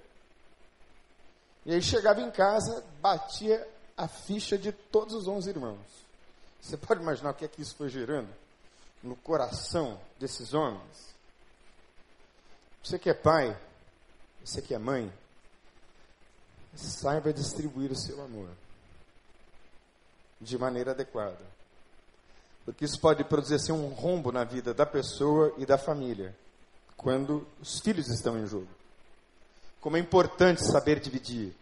E 1.65 1.73
aí 1.73 1.81
chegava 1.81 2.21
em 2.21 2.29
casa, 2.29 2.83
batia 3.01 3.67
a 3.95 4.07
ficha 4.07 4.57
de 4.57 4.71
todos 4.71 5.13
os 5.13 5.27
onze 5.27 5.49
irmãos. 5.49 6.03
Você 6.61 6.77
pode 6.77 7.01
imaginar 7.01 7.31
o 7.31 7.33
que 7.33 7.45
é 7.45 7.47
que 7.47 7.61
isso 7.61 7.75
foi 7.75 7.89
gerando 7.89 8.29
no 9.01 9.15
coração 9.15 9.99
desses 10.19 10.53
homens? 10.53 11.13
Você 12.83 12.99
que 12.99 13.09
é 13.09 13.13
pai, 13.13 13.57
você 14.43 14.61
que 14.61 14.73
é 14.73 14.77
mãe, 14.77 15.11
saiba 16.75 17.31
distribuir 17.31 17.91
o 17.91 17.95
seu 17.95 18.21
amor 18.21 18.49
de 20.41 20.57
maneira 20.57 20.91
adequada. 20.91 21.39
Porque 22.65 22.85
isso 22.85 22.99
pode 22.99 23.23
produzir 23.23 23.55
assim, 23.55 23.71
um 23.71 23.89
rombo 23.89 24.31
na 24.31 24.43
vida 24.43 24.73
da 24.73 24.85
pessoa 24.85 25.53
e 25.57 25.65
da 25.65 25.77
família, 25.77 26.35
quando 26.95 27.45
os 27.59 27.79
filhos 27.79 28.07
estão 28.09 28.37
em 28.37 28.45
jogo. 28.45 28.69
Como 29.83 29.97
é 29.97 29.99
importante 29.99 30.65
saber 30.65 31.01
dividir. 31.01 31.53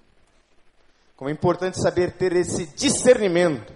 Como 1.18 1.28
é 1.28 1.34
importante 1.34 1.82
saber 1.82 2.12
ter 2.12 2.36
esse 2.36 2.68
discernimento 2.68 3.74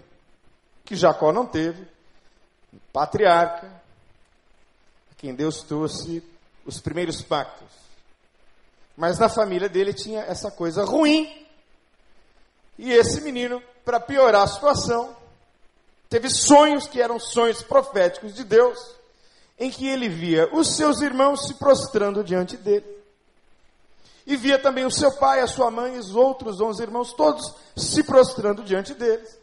que 0.84 0.96
Jacó 0.96 1.34
não 1.34 1.48
teve, 1.48 1.88
patriarca, 2.94 3.66
a 5.12 5.16
quem 5.18 5.34
Deus 5.34 5.64
trouxe 5.64 6.24
os 6.64 6.80
primeiros 6.80 7.24
pactos. 7.24 7.68
Mas 8.96 9.18
na 9.18 9.30
família 9.30 9.68
dele 9.68 9.92
tinha 9.92 10.22
essa 10.22 10.52
coisa 10.52 10.86
ruim. 10.86 11.44
E 12.78 12.92
esse 12.92 13.22
menino, 13.22 13.60
para 13.84 14.00
piorar 14.00 14.44
a 14.44 14.48
situação, 14.48 15.18
teve 16.08 16.30
sonhos 16.30 16.86
que 16.86 17.02
eram 17.02 17.20
sonhos 17.20 17.64
proféticos 17.64 18.36
de 18.36 18.44
Deus, 18.44 18.78
em 19.58 19.72
que 19.72 19.88
ele 19.88 20.08
via 20.08 20.48
os 20.54 20.76
seus 20.76 21.02
irmãos 21.02 21.48
se 21.48 21.56
prostrando 21.56 22.24
diante 22.24 22.56
dele. 22.58 22.95
E 24.26 24.36
via 24.36 24.58
também 24.58 24.86
o 24.86 24.92
seu 24.92 25.12
pai, 25.18 25.42
a 25.42 25.48
sua 25.48 25.70
mãe 25.70 25.96
e 25.96 26.00
os 26.00 26.16
outros 26.16 26.60
onze 26.60 26.82
irmãos, 26.82 27.14
todos 27.14 27.54
se 27.76 28.04
prostrando 28.04 28.64
diante 28.64 28.94
deles. 28.94 29.38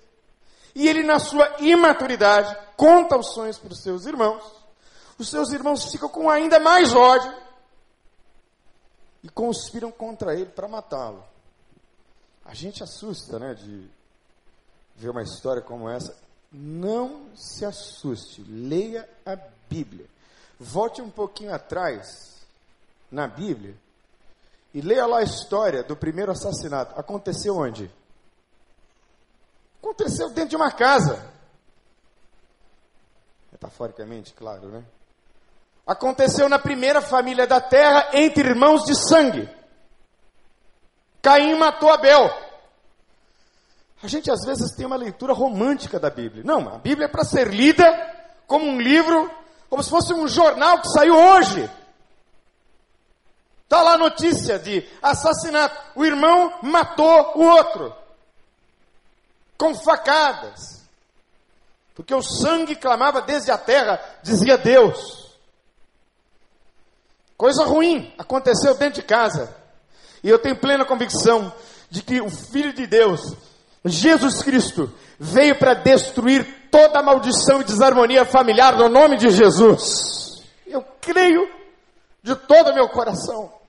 E 0.75 0.89
ele, 0.89 1.03
na 1.03 1.19
sua 1.19 1.57
imaturidade, 1.61 2.57
conta 2.77 3.17
os 3.17 3.33
sonhos 3.33 3.59
para 3.59 3.73
os 3.73 3.83
seus 3.83 4.07
irmãos. 4.07 4.43
Os 5.19 5.29
seus 5.29 5.53
irmãos 5.53 5.91
ficam 5.93 6.09
com 6.09 6.29
ainda 6.29 6.59
mais 6.59 6.95
ódio 6.95 7.33
e 9.23 9.29
conspiram 9.29 9.93
contra 9.93 10.35
ele 10.35 10.51
para 10.51 10.67
matá-lo. 10.67 11.23
A 12.45 12.55
gente 12.55 12.83
assusta, 12.83 13.39
né, 13.39 13.55
de 13.55 13.89
ver 14.97 15.11
uma 15.11 15.23
história 15.23 15.63
como 15.63 15.89
essa. 15.89 16.17
Não 16.51 17.27
se 17.37 17.65
assuste, 17.65 18.43
leia 18.43 19.09
a 19.25 19.37
Bíblia. 19.69 20.07
Volte 20.59 21.01
um 21.01 21.11
pouquinho 21.11 21.55
atrás 21.55 22.45
na 23.11 23.29
Bíblia 23.29 23.77
e 24.75 24.81
leia 24.81 25.07
lá 25.07 25.19
a 25.19 25.23
história 25.23 25.83
do 25.83 25.97
primeiro 25.97 26.33
assassinato. 26.33 26.99
Aconteceu 26.99 27.57
onde? 27.57 27.91
Aconteceu 29.83 30.31
dentro 30.31 30.51
de 30.51 30.57
uma 30.57 30.71
casa. 30.71 31.31
metaforicamente, 33.51 34.33
claro, 34.33 34.69
né? 34.69 34.85
Aconteceu 35.87 36.49
na 36.49 36.59
primeira 36.59 37.03
família 37.03 37.47
da 37.47 37.61
terra 37.61 38.11
entre 38.13 38.49
irmãos 38.49 38.85
de 38.85 38.95
sangue. 38.95 39.49
Caim 41.21 41.57
matou 41.57 41.93
Abel. 41.93 42.31
A 44.03 44.09
gente 44.09 44.31
às 44.31 44.45
vezes 44.45 44.75
tem 44.75 44.87
uma 44.87 44.97
leitura 44.97 45.33
romântica 45.33 45.99
da 45.99 46.11
Bíblia. 46.11 46.43
Não, 46.45 46.69
a 46.69 46.79
Bíblia 46.79 47.07
é 47.07 47.09
para 47.09 47.25
ser 47.25 47.49
lida 47.49 47.85
como 48.47 48.65
um 48.67 48.81
livro, 48.81 49.31
como 49.69 49.83
se 49.83 49.91
fosse 49.91 50.13
um 50.13 50.27
jornal 50.27 50.81
que 50.81 50.89
saiu 50.89 51.15
hoje. 51.15 51.71
Está 53.73 53.81
lá 53.81 53.95
a 53.95 53.99
notícia 53.99 54.59
de 54.59 54.87
assassinato. 55.03 55.75
O 55.95 56.05
irmão 56.05 56.59
matou 56.63 57.33
o 57.37 57.43
outro. 57.43 57.97
Com 59.57 59.75
facadas. 59.75 60.87
Porque 61.95 62.15
o 62.15 62.21
sangue 62.21 62.77
clamava 62.77 63.23
desde 63.23 63.51
a 63.51 63.57
terra, 63.57 63.99
dizia 64.23 64.59
Deus. 64.59 65.39
Coisa 67.35 67.65
ruim 67.65 68.13
aconteceu 68.19 68.75
dentro 68.75 69.01
de 69.01 69.07
casa. 69.07 69.57
E 70.23 70.29
eu 70.29 70.39
tenho 70.39 70.61
plena 70.61 70.85
convicção 70.85 71.51
de 71.89 72.03
que 72.03 72.21
o 72.21 72.29
Filho 72.29 72.75
de 72.75 72.87
Deus, 72.87 73.23
Jesus 73.87 74.43
Cristo, 74.43 74.93
veio 75.19 75.59
para 75.59 75.73
destruir 75.73 76.69
toda 76.71 76.99
a 76.99 77.03
maldição 77.03 77.63
e 77.63 77.65
desarmonia 77.65 78.27
familiar 78.27 78.77
no 78.77 78.91
nome 78.91 79.17
de 79.17 79.31
Jesus. 79.31 80.43
Eu 80.67 80.85
creio 81.01 81.49
de 82.23 82.37
todo 82.37 82.69
o 82.71 82.75
meu 82.75 82.91
coração. 82.91 83.62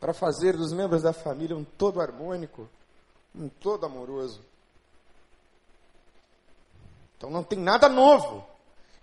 Para 0.00 0.14
fazer 0.14 0.56
dos 0.56 0.72
membros 0.72 1.02
da 1.02 1.12
família 1.12 1.54
um 1.54 1.62
todo 1.62 2.00
harmônico, 2.00 2.68
um 3.34 3.48
todo 3.48 3.84
amoroso. 3.84 4.42
Então 7.16 7.30
não 7.30 7.44
tem 7.44 7.58
nada 7.58 7.86
novo, 7.86 8.46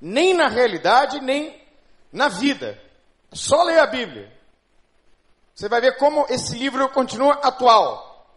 nem 0.02 0.34
na 0.34 0.48
realidade, 0.48 1.22
nem 1.22 1.64
na 2.12 2.28
vida. 2.28 2.82
É 3.32 3.36
só 3.36 3.62
ler 3.62 3.80
a 3.80 3.86
Bíblia. 3.86 4.36
Você 5.54 5.70
vai 5.70 5.80
ver 5.80 5.98
como 5.98 6.26
esse 6.30 6.58
livro 6.58 6.90
continua 6.90 7.34
atual. 7.36 8.28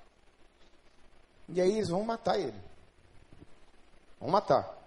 E 1.49 1.61
aí 1.61 1.73
eles 1.73 1.88
vão 1.88 2.05
matar 2.05 2.38
ele. 2.38 2.61
Vão 4.20 4.31
matar. 4.31 4.79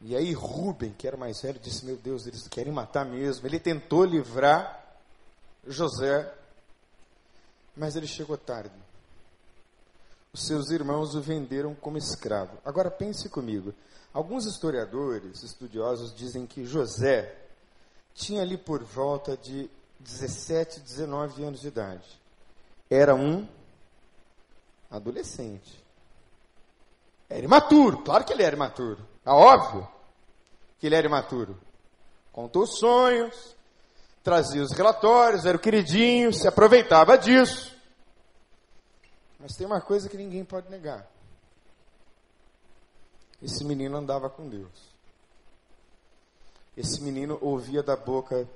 E 0.00 0.16
aí 0.16 0.32
Rubem, 0.32 0.92
que 0.92 1.06
era 1.06 1.16
mais 1.16 1.42
velho, 1.42 1.58
disse: 1.58 1.84
Meu 1.84 1.96
Deus, 1.96 2.26
eles 2.26 2.48
querem 2.48 2.72
matar 2.72 3.04
mesmo. 3.04 3.46
Ele 3.46 3.60
tentou 3.60 4.04
livrar 4.04 4.79
José, 5.70 6.32
mas 7.76 7.96
ele 7.96 8.06
chegou 8.06 8.36
tarde. 8.36 8.74
Os 10.32 10.46
seus 10.46 10.70
irmãos 10.70 11.14
o 11.14 11.20
venderam 11.20 11.74
como 11.74 11.98
escravo. 11.98 12.58
Agora 12.64 12.90
pense 12.90 13.28
comigo. 13.28 13.74
Alguns 14.12 14.46
historiadores, 14.46 15.42
estudiosos, 15.42 16.14
dizem 16.14 16.46
que 16.46 16.64
José 16.64 17.34
tinha 18.14 18.42
ali 18.42 18.56
por 18.56 18.82
volta 18.82 19.36
de 19.36 19.70
17, 20.00 20.80
19 20.80 21.44
anos 21.44 21.60
de 21.60 21.68
idade. 21.68 22.20
Era 22.88 23.14
um 23.14 23.46
adolescente. 24.90 25.82
Era 27.28 27.44
imaturo, 27.44 27.98
claro 28.02 28.24
que 28.24 28.32
ele 28.32 28.42
era 28.42 28.56
imaturo. 28.56 29.06
É 29.24 29.30
óbvio 29.30 29.88
que 30.78 30.86
ele 30.86 30.96
era 30.96 31.06
imaturo. 31.06 31.56
Contou 32.32 32.66
sonhos, 32.66 33.56
trazia 34.22 34.62
os 34.62 34.72
relatórios, 34.72 35.44
era 35.44 35.56
o 35.56 35.60
queridinho, 35.60 36.32
se 36.32 36.46
aproveitava 36.46 37.16
disso. 37.16 37.74
Mas 39.38 39.56
tem 39.56 39.66
uma 39.66 39.80
coisa 39.80 40.08
que 40.08 40.16
ninguém 40.16 40.44
pode 40.44 40.70
negar. 40.70 41.08
Esse 43.42 43.64
menino 43.64 43.96
andava 43.96 44.28
com 44.28 44.48
Deus. 44.48 44.90
Esse 46.76 47.02
menino 47.02 47.38
ouvia 47.40 47.82
da 47.82 47.96
boca 47.96 48.46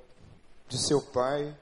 de 0.67 0.77
seu 0.77 1.01
pai 1.01 1.55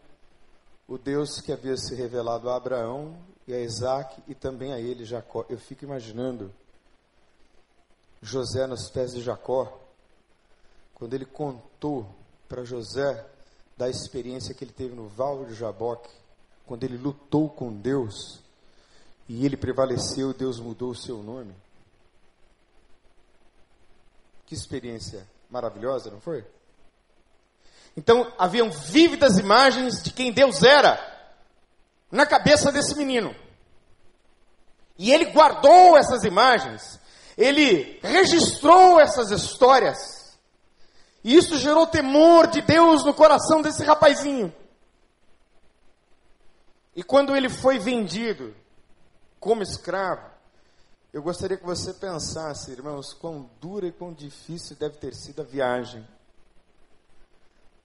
o 0.88 0.98
Deus 0.98 1.40
que 1.40 1.52
havia 1.52 1.78
se 1.78 1.96
revelado 1.96 2.50
a 2.50 2.56
Abraão 2.56 3.18
e 3.48 3.54
a 3.54 3.60
Isaac 3.60 4.22
e 4.28 4.36
também 4.36 4.74
a 4.74 4.80
ele, 4.80 5.06
Jacó. 5.06 5.46
Eu 5.50 5.58
fico 5.58 5.86
imaginando 5.86 6.54
José 8.22 8.68
nos 8.68 8.90
pés 8.90 9.14
de 9.14 9.22
Jacó, 9.22 9.80
quando 10.94 11.14
ele 11.14 11.26
contou 11.26 12.08
para 12.48 12.64
José 12.64 13.26
da 13.78 13.90
experiência 13.90 14.54
que 14.54 14.64
ele 14.64 14.72
teve 14.72 14.96
no 14.96 15.08
Val 15.08 15.46
de 15.46 15.54
Jaboque, 15.54 16.10
quando 16.66 16.84
ele 16.84 16.98
lutou 16.98 17.50
com 17.50 17.74
Deus 17.74 18.40
e 19.28 19.46
ele 19.46 19.58
prevaleceu, 19.58 20.34
Deus 20.34 20.60
mudou 20.60 20.92
o 20.92 20.96
seu 20.96 21.24
nome. 21.24 21.56
Que 24.46 24.54
experiência 24.54 25.28
maravilhosa, 25.50 26.12
não 26.12 26.20
foi? 26.20 26.46
Então, 27.96 28.32
haviam 28.38 28.72
vívidas 28.72 29.38
imagens 29.38 30.02
de 30.02 30.12
quem 30.12 30.32
Deus 30.32 30.64
era 30.64 31.00
na 32.12 32.26
cabeça 32.26 32.72
desse 32.72 32.96
menino. 32.96 33.36
E 34.98 35.12
ele 35.12 35.26
guardou 35.26 35.98
essas 35.98 36.24
imagens, 36.24 37.00
ele 37.38 38.00
registrou 38.04 39.00
essas 39.00 39.32
histórias 39.32 40.23
e 41.24 41.36
isso 41.36 41.58
gerou 41.58 41.88
temor 41.88 42.48
de 42.48 42.62
Deus 42.62 43.06
no 43.06 43.14
coração 43.14 43.62
desse 43.62 43.84
rapazinho. 43.84 44.54
E 46.96 47.02
quando 47.02 47.36
ele 47.36 47.50
foi 47.50 47.80
vendido 47.80 48.54
como 49.40 49.64
escravo, 49.64 50.30
eu 51.14 51.22
gostaria 51.22 51.58
que 51.58 51.66
você 51.66 51.94
pensasse, 51.94 52.72
irmãos, 52.72 53.14
quão 53.14 53.50
dura 53.62 53.88
e 53.88 53.92
quão 53.92 54.12
difícil 54.12 54.76
deve 54.76 54.98
ter 54.98 55.14
sido 55.14 55.42
a 55.42 55.46
viagem. 55.46 56.06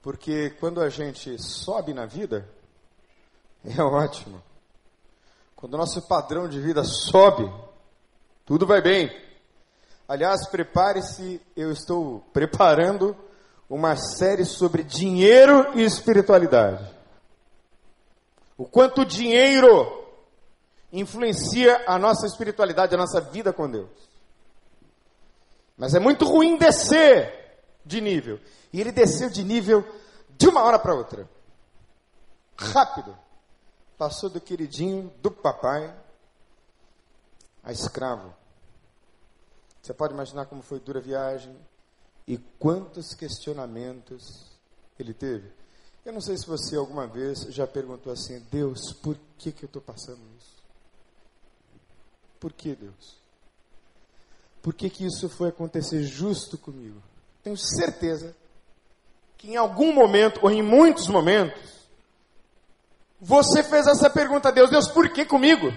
Porque 0.01 0.49
quando 0.51 0.81
a 0.81 0.89
gente 0.89 1.41
sobe 1.41 1.93
na 1.93 2.05
vida, 2.05 2.49
é 3.63 3.81
ótimo. 3.81 4.41
Quando 5.55 5.73
o 5.73 5.77
nosso 5.77 6.01
padrão 6.07 6.47
de 6.47 6.59
vida 6.59 6.83
sobe, 6.83 7.51
tudo 8.45 8.65
vai 8.65 8.81
bem. 8.81 9.09
Aliás, 10.07 10.47
prepare-se, 10.47 11.41
eu 11.55 11.71
estou 11.71 12.21
preparando 12.33 13.15
uma 13.69 13.95
série 13.95 14.45
sobre 14.45 14.83
dinheiro 14.83 15.77
e 15.77 15.83
espiritualidade. 15.83 16.83
O 18.57 18.65
quanto 18.65 19.01
o 19.01 19.05
dinheiro 19.05 19.99
influencia 20.91 21.83
a 21.87 21.99
nossa 21.99 22.25
espiritualidade, 22.25 22.95
a 22.95 22.97
nossa 22.97 23.21
vida 23.21 23.53
com 23.53 23.69
Deus. 23.69 23.89
Mas 25.77 25.93
é 25.93 25.99
muito 25.99 26.25
ruim 26.25 26.57
descer 26.57 27.61
de 27.85 28.01
nível. 28.01 28.39
E 28.73 28.81
ele 28.81 28.91
desceu 28.91 29.29
de 29.29 29.43
nível 29.43 29.85
de 30.31 30.47
uma 30.47 30.63
hora 30.63 30.79
para 30.79 30.95
outra. 30.95 31.29
Rápido. 32.57 33.17
Passou 33.97 34.29
do 34.29 34.41
queridinho 34.41 35.13
do 35.21 35.29
papai 35.29 35.93
a 37.63 37.71
escravo. 37.71 38.33
Você 39.81 39.93
pode 39.93 40.13
imaginar 40.13 40.45
como 40.45 40.61
foi 40.61 40.79
dura 40.79 40.99
a 40.99 41.01
viagem, 41.01 41.55
e 42.29 42.37
quantos 42.59 43.15
questionamentos 43.15 44.45
ele 44.99 45.15
teve. 45.15 45.51
Eu 46.05 46.13
não 46.13 46.21
sei 46.21 46.37
se 46.37 46.45
você 46.45 46.75
alguma 46.75 47.07
vez 47.07 47.39
já 47.49 47.65
perguntou 47.65 48.13
assim: 48.13 48.39
Deus, 48.51 48.93
por 48.93 49.17
que, 49.39 49.51
que 49.51 49.65
eu 49.65 49.67
estou 49.67 49.81
passando 49.81 50.21
isso? 50.37 50.63
Por 52.39 52.53
que, 52.53 52.75
Deus? 52.75 53.17
Por 54.61 54.75
que, 54.75 54.91
que 54.91 55.05
isso 55.05 55.27
foi 55.27 55.49
acontecer 55.49 56.03
justo 56.03 56.55
comigo? 56.55 57.01
Tenho 57.41 57.57
certeza 57.57 58.35
que 59.35 59.49
em 59.49 59.57
algum 59.57 59.91
momento, 59.91 60.39
ou 60.43 60.51
em 60.51 60.61
muitos 60.61 61.07
momentos, 61.07 61.89
você 63.19 63.63
fez 63.63 63.87
essa 63.87 64.07
pergunta 64.07 64.49
a 64.49 64.51
Deus: 64.51 64.69
Deus, 64.69 64.87
por 64.87 65.11
que 65.11 65.25
comigo? 65.25 65.75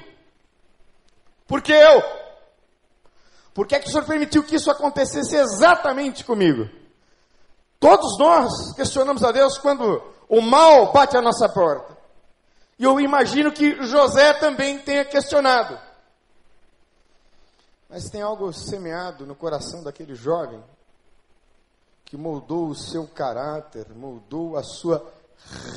Por 1.46 1.62
que 1.62 1.72
eu? 1.72 2.21
Por 3.54 3.66
que, 3.66 3.74
é 3.74 3.78
que 3.78 3.88
o 3.88 3.90
Senhor 3.90 4.04
permitiu 4.04 4.42
que 4.42 4.56
isso 4.56 4.70
acontecesse 4.70 5.36
exatamente 5.36 6.24
comigo? 6.24 6.68
Todos 7.78 8.18
nós 8.18 8.74
questionamos 8.74 9.22
a 9.24 9.32
Deus 9.32 9.58
quando 9.58 10.02
o 10.28 10.40
mal 10.40 10.92
bate 10.92 11.16
à 11.16 11.20
nossa 11.20 11.48
porta. 11.48 11.96
E 12.78 12.84
eu 12.84 12.98
imagino 12.98 13.52
que 13.52 13.82
José 13.84 14.32
também 14.34 14.78
tenha 14.78 15.04
questionado. 15.04 15.78
Mas 17.88 18.08
tem 18.08 18.22
algo 18.22 18.52
semeado 18.52 19.26
no 19.26 19.34
coração 19.34 19.82
daquele 19.82 20.14
jovem 20.14 20.62
que 22.06 22.16
moldou 22.16 22.68
o 22.68 22.74
seu 22.74 23.06
caráter, 23.06 23.88
moldou 23.94 24.56
a 24.56 24.62
sua 24.62 25.12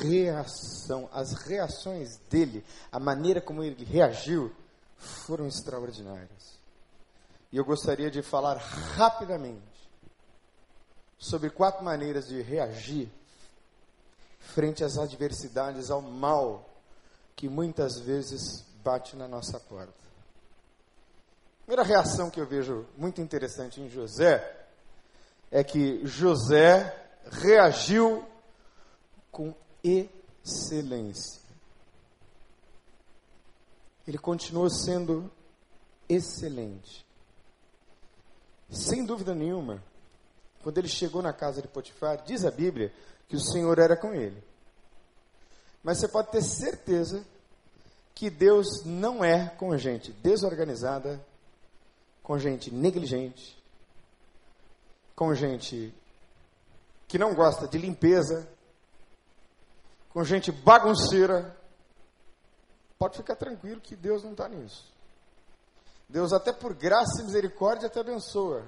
reação. 0.00 1.08
As 1.12 1.32
reações 1.32 2.16
dele, 2.30 2.64
a 2.90 2.98
maneira 2.98 3.40
como 3.40 3.62
ele 3.62 3.84
reagiu, 3.84 4.50
foram 4.96 5.46
extraordinárias. 5.46 6.55
E 7.56 7.58
eu 7.58 7.64
gostaria 7.64 8.10
de 8.10 8.20
falar 8.20 8.58
rapidamente 8.58 9.88
sobre 11.16 11.48
quatro 11.48 11.82
maneiras 11.82 12.28
de 12.28 12.42
reagir 12.42 13.10
frente 14.38 14.84
às 14.84 14.98
adversidades, 14.98 15.90
ao 15.90 16.02
mal 16.02 16.68
que 17.34 17.48
muitas 17.48 17.98
vezes 17.98 18.62
bate 18.84 19.16
na 19.16 19.26
nossa 19.26 19.58
porta. 19.58 19.94
primeira 21.64 21.82
reação 21.82 22.28
que 22.28 22.38
eu 22.38 22.46
vejo 22.46 22.84
muito 22.94 23.22
interessante 23.22 23.80
em 23.80 23.88
José 23.88 24.66
é 25.50 25.64
que 25.64 26.06
José 26.06 26.94
reagiu 27.40 28.22
com 29.32 29.54
excelência. 29.82 31.40
Ele 34.06 34.18
continuou 34.18 34.68
sendo 34.68 35.32
excelente. 36.06 37.05
Sem 38.68 39.04
dúvida 39.04 39.34
nenhuma, 39.34 39.82
quando 40.62 40.78
ele 40.78 40.88
chegou 40.88 41.22
na 41.22 41.32
casa 41.32 41.62
de 41.62 41.68
Potifar, 41.68 42.22
diz 42.24 42.44
a 42.44 42.50
Bíblia 42.50 42.92
que 43.28 43.36
o 43.36 43.40
Senhor 43.40 43.78
era 43.78 43.96
com 43.96 44.12
ele. 44.12 44.42
Mas 45.82 45.98
você 45.98 46.08
pode 46.08 46.30
ter 46.32 46.42
certeza 46.42 47.24
que 48.14 48.28
Deus 48.28 48.84
não 48.84 49.24
é 49.24 49.50
com 49.50 49.76
gente 49.76 50.10
desorganizada, 50.10 51.24
com 52.22 52.38
gente 52.38 52.72
negligente, 52.72 53.56
com 55.14 55.32
gente 55.34 55.94
que 57.06 57.18
não 57.18 57.34
gosta 57.34 57.68
de 57.68 57.78
limpeza, 57.78 58.48
com 60.10 60.24
gente 60.24 60.50
bagunceira. 60.50 61.56
Pode 62.98 63.18
ficar 63.18 63.36
tranquilo 63.36 63.80
que 63.80 63.94
Deus 63.94 64.24
não 64.24 64.32
está 64.32 64.48
nisso. 64.48 64.95
Deus, 66.08 66.32
até 66.32 66.52
por 66.52 66.74
graça 66.74 67.20
e 67.20 67.24
misericórdia, 67.24 67.88
te 67.88 67.98
abençoa. 67.98 68.64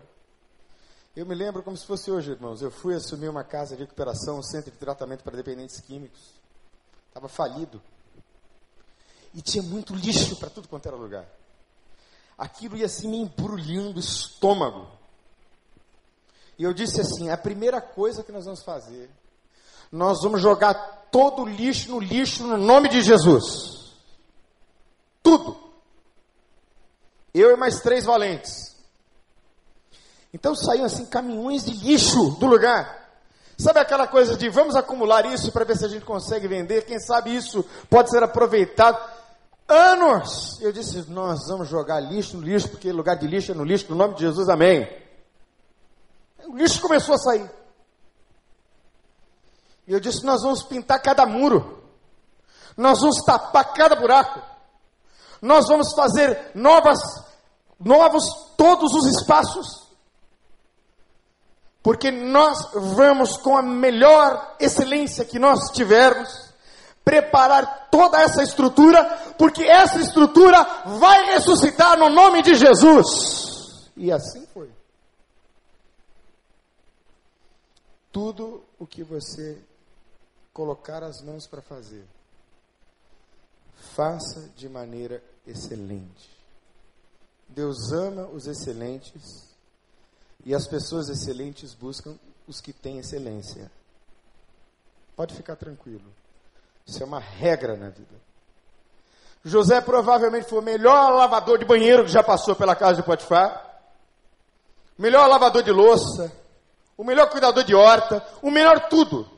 Eu 1.14 1.27
me 1.27 1.35
lembro 1.35 1.62
como 1.62 1.77
se 1.77 1.87
fosse 1.87 2.11
hoje, 2.11 2.31
irmãos. 2.31 2.62
Eu 2.62 2.70
fui 2.70 2.94
assumir 2.94 3.29
uma 3.29 3.44
casa 3.44 3.74
de 3.77 3.83
recuperação, 3.83 4.38
um 4.38 4.42
centro 4.42 4.70
de 4.70 4.77
tratamento 4.77 5.24
para 5.24 5.37
dependentes 5.37 5.81
químicos. 5.81 6.20
Estava 7.09 7.29
falido. 7.29 7.81
E 9.35 9.42
tinha 9.42 9.62
muito 9.62 9.94
lixo 9.94 10.37
para 10.37 10.51
tudo 10.51 10.68
quanto 10.68 10.87
era 10.87 10.96
lugar. 10.96 11.27
Aquilo 12.37 12.77
ia 12.77 12.87
assim 12.87 13.09
me 13.09 13.18
embrulhando 13.18 13.96
o 13.96 14.01
estômago. 14.01 14.87
E 16.57 16.62
eu 16.62 16.72
disse 16.72 17.01
assim: 17.01 17.31
a 17.31 17.37
primeira 17.37 17.81
coisa 17.81 18.22
que 18.22 18.31
nós 18.31 18.44
vamos 18.44 18.62
fazer, 18.62 19.11
nós 19.90 20.22
vamos 20.22 20.40
jogar 20.40 21.09
todo 21.11 21.42
o 21.42 21.48
lixo 21.48 21.90
no 21.90 21.98
lixo 21.98 22.44
no 22.44 22.57
nome 22.57 22.88
de 22.88 23.03
Jesus. 23.03 23.92
Tudo. 25.20 25.57
Eu 27.34 27.52
e 27.52 27.56
mais 27.56 27.80
três 27.80 28.04
valentes. 28.04 28.76
Então 30.32 30.54
saíam 30.54 30.84
assim 30.84 31.06
caminhões 31.06 31.64
de 31.64 31.72
lixo 31.72 32.30
do 32.38 32.46
lugar. 32.46 32.98
Sabe 33.58 33.80
aquela 33.80 34.06
coisa 34.06 34.36
de 34.36 34.48
vamos 34.48 34.76
acumular 34.76 35.26
isso 35.26 35.50
para 35.50 35.64
ver 35.64 35.76
se 35.76 35.84
a 35.84 35.88
gente 35.88 36.04
consegue 36.04 36.46
vender? 36.46 36.84
Quem 36.84 37.00
sabe 37.00 37.34
isso 37.34 37.64
pode 37.90 38.10
ser 38.10 38.22
aproveitado. 38.22 38.98
Anos! 39.66 40.60
Eu 40.60 40.72
disse, 40.72 41.10
nós 41.10 41.48
vamos 41.48 41.68
jogar 41.68 42.00
lixo 42.00 42.36
no 42.36 42.42
lixo, 42.42 42.68
porque 42.68 42.92
lugar 42.92 43.16
de 43.16 43.26
lixo 43.26 43.52
é 43.52 43.54
no 43.54 43.64
lixo, 43.64 43.86
no 43.90 43.96
nome 43.96 44.14
de 44.14 44.20
Jesus, 44.20 44.48
amém. 44.48 44.88
O 46.46 46.56
lixo 46.56 46.80
começou 46.80 47.14
a 47.14 47.18
sair. 47.18 47.50
E 49.86 49.92
eu 49.92 50.00
disse, 50.00 50.24
nós 50.24 50.42
vamos 50.42 50.62
pintar 50.62 51.02
cada 51.02 51.26
muro. 51.26 51.82
Nós 52.76 53.00
vamos 53.00 53.24
tapar 53.24 53.72
cada 53.74 53.96
buraco. 53.96 54.40
Nós 55.40 55.68
vamos 55.68 55.92
fazer 55.94 56.51
novas, 56.55 56.98
novos 57.79 58.24
todos 58.57 58.92
os 58.94 59.07
espaços 59.07 59.88
porque 61.88 62.11
nós 62.11 62.70
vamos 62.74 63.38
com 63.38 63.57
a 63.57 63.62
melhor 63.62 64.57
excelência 64.61 65.24
que 65.24 65.38
nós 65.38 65.70
tivermos 65.72 66.53
preparar 67.03 67.88
toda 67.90 68.20
essa 68.20 68.42
estrutura, 68.42 69.03
porque 69.38 69.64
essa 69.64 69.98
estrutura 69.98 70.62
vai 70.98 71.33
ressuscitar 71.33 71.98
no 71.98 72.11
nome 72.11 72.42
de 72.42 72.55
Jesus. 72.55 73.90
E 73.96 74.12
assim 74.12 74.46
foi. 74.53 74.70
Tudo 78.12 78.62
o 78.79 78.87
que 78.87 79.03
você 79.03 79.59
colocar 80.53 81.03
as 81.03 81.22
mãos 81.22 81.46
para 81.46 81.62
fazer, 81.62 82.05
faça 83.98 84.48
de 84.54 84.68
maneira 84.68 85.20
excelente. 85.44 86.30
Deus 87.48 87.90
ama 87.90 88.28
os 88.28 88.46
excelentes 88.46 89.48
e 90.44 90.54
as 90.54 90.68
pessoas 90.68 91.08
excelentes 91.08 91.74
buscam 91.74 92.16
os 92.46 92.61
que 92.61 92.72
têm 92.72 93.00
excelência. 93.00 93.68
Pode 95.16 95.34
ficar 95.34 95.56
tranquilo. 95.56 96.14
Isso 96.87 97.02
é 97.02 97.06
uma 97.06 97.18
regra 97.18 97.76
na 97.76 97.90
vida. 97.90 98.14
José 99.42 99.80
provavelmente 99.80 100.48
foi 100.48 100.61
o 100.61 100.62
melhor 100.62 101.11
lavador 101.14 101.58
de 101.58 101.64
banheiro 101.64 102.04
que 102.04 102.11
já 102.12 102.22
passou 102.22 102.54
pela 102.54 102.76
casa 102.76 103.00
de 103.00 103.02
Potifar. 103.02 103.80
Melhor 104.96 105.26
lavador 105.26 105.64
de 105.64 105.72
louça. 105.72 106.30
O 106.96 107.02
melhor 107.02 107.28
cuidador 107.30 107.64
de 107.64 107.74
horta. 107.74 108.24
O 108.42 108.50
melhor 108.52 108.88
tudo. 108.88 109.28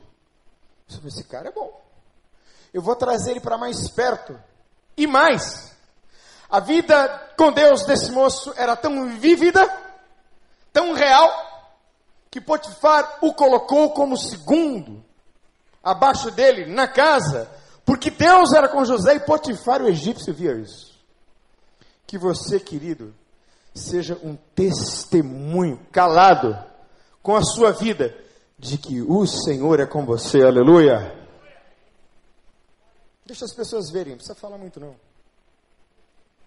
Esse 1.07 1.25
cara 1.25 1.49
é 1.49 1.53
bom. 1.53 1.81
Eu 2.75 2.83
vou 2.83 2.95
trazer 2.95 3.31
ele 3.31 3.41
para 3.41 3.57
mais 3.57 3.89
perto. 3.91 4.50
E 4.97 5.07
mais. 5.07 5.77
A 6.49 6.61
vida 6.61 7.33
com 7.37 7.53
Deus 7.53 7.85
desse 7.85 8.11
moço 8.11 8.53
era 8.57 8.77
tão 8.77 9.17
vívida 9.19 9.69
tão 10.73 10.93
real 10.93 11.31
que 12.31 12.41
Potifar 12.41 13.19
o 13.21 13.35
colocou 13.35 13.91
como 13.91 14.17
segundo 14.17 15.05
abaixo 15.83 16.31
dele 16.31 16.67
na 16.67 16.87
casa, 16.87 17.51
porque 17.85 18.11
Deus 18.11 18.53
era 18.53 18.69
com 18.69 18.85
José 18.85 19.17
e 19.17 19.21
Potifar, 19.21 19.83
o 19.83 19.89
egípcio, 19.89 20.33
via 20.33 20.53
isso. 20.53 20.99
Que 22.07 22.17
você, 22.19 22.61
querido, 22.61 23.15
seja 23.75 24.19
um 24.23 24.37
testemunho 24.55 25.81
calado 25.91 26.57
com 27.23 27.35
a 27.35 27.43
sua 27.43 27.73
vida 27.73 28.15
de 28.59 28.79
que 28.79 29.01
o 29.03 29.27
Senhor 29.27 29.81
é 29.81 29.87
com 29.87 30.05
você, 30.05 30.43
aleluia. 30.43 31.20
Deixa 33.31 33.45
as 33.45 33.55
pessoas 33.55 33.93
verem, 33.93 34.11
não 34.11 34.17
precisa 34.17 34.35
falar 34.35 34.59
muito 34.59 34.81
não. 34.81 34.99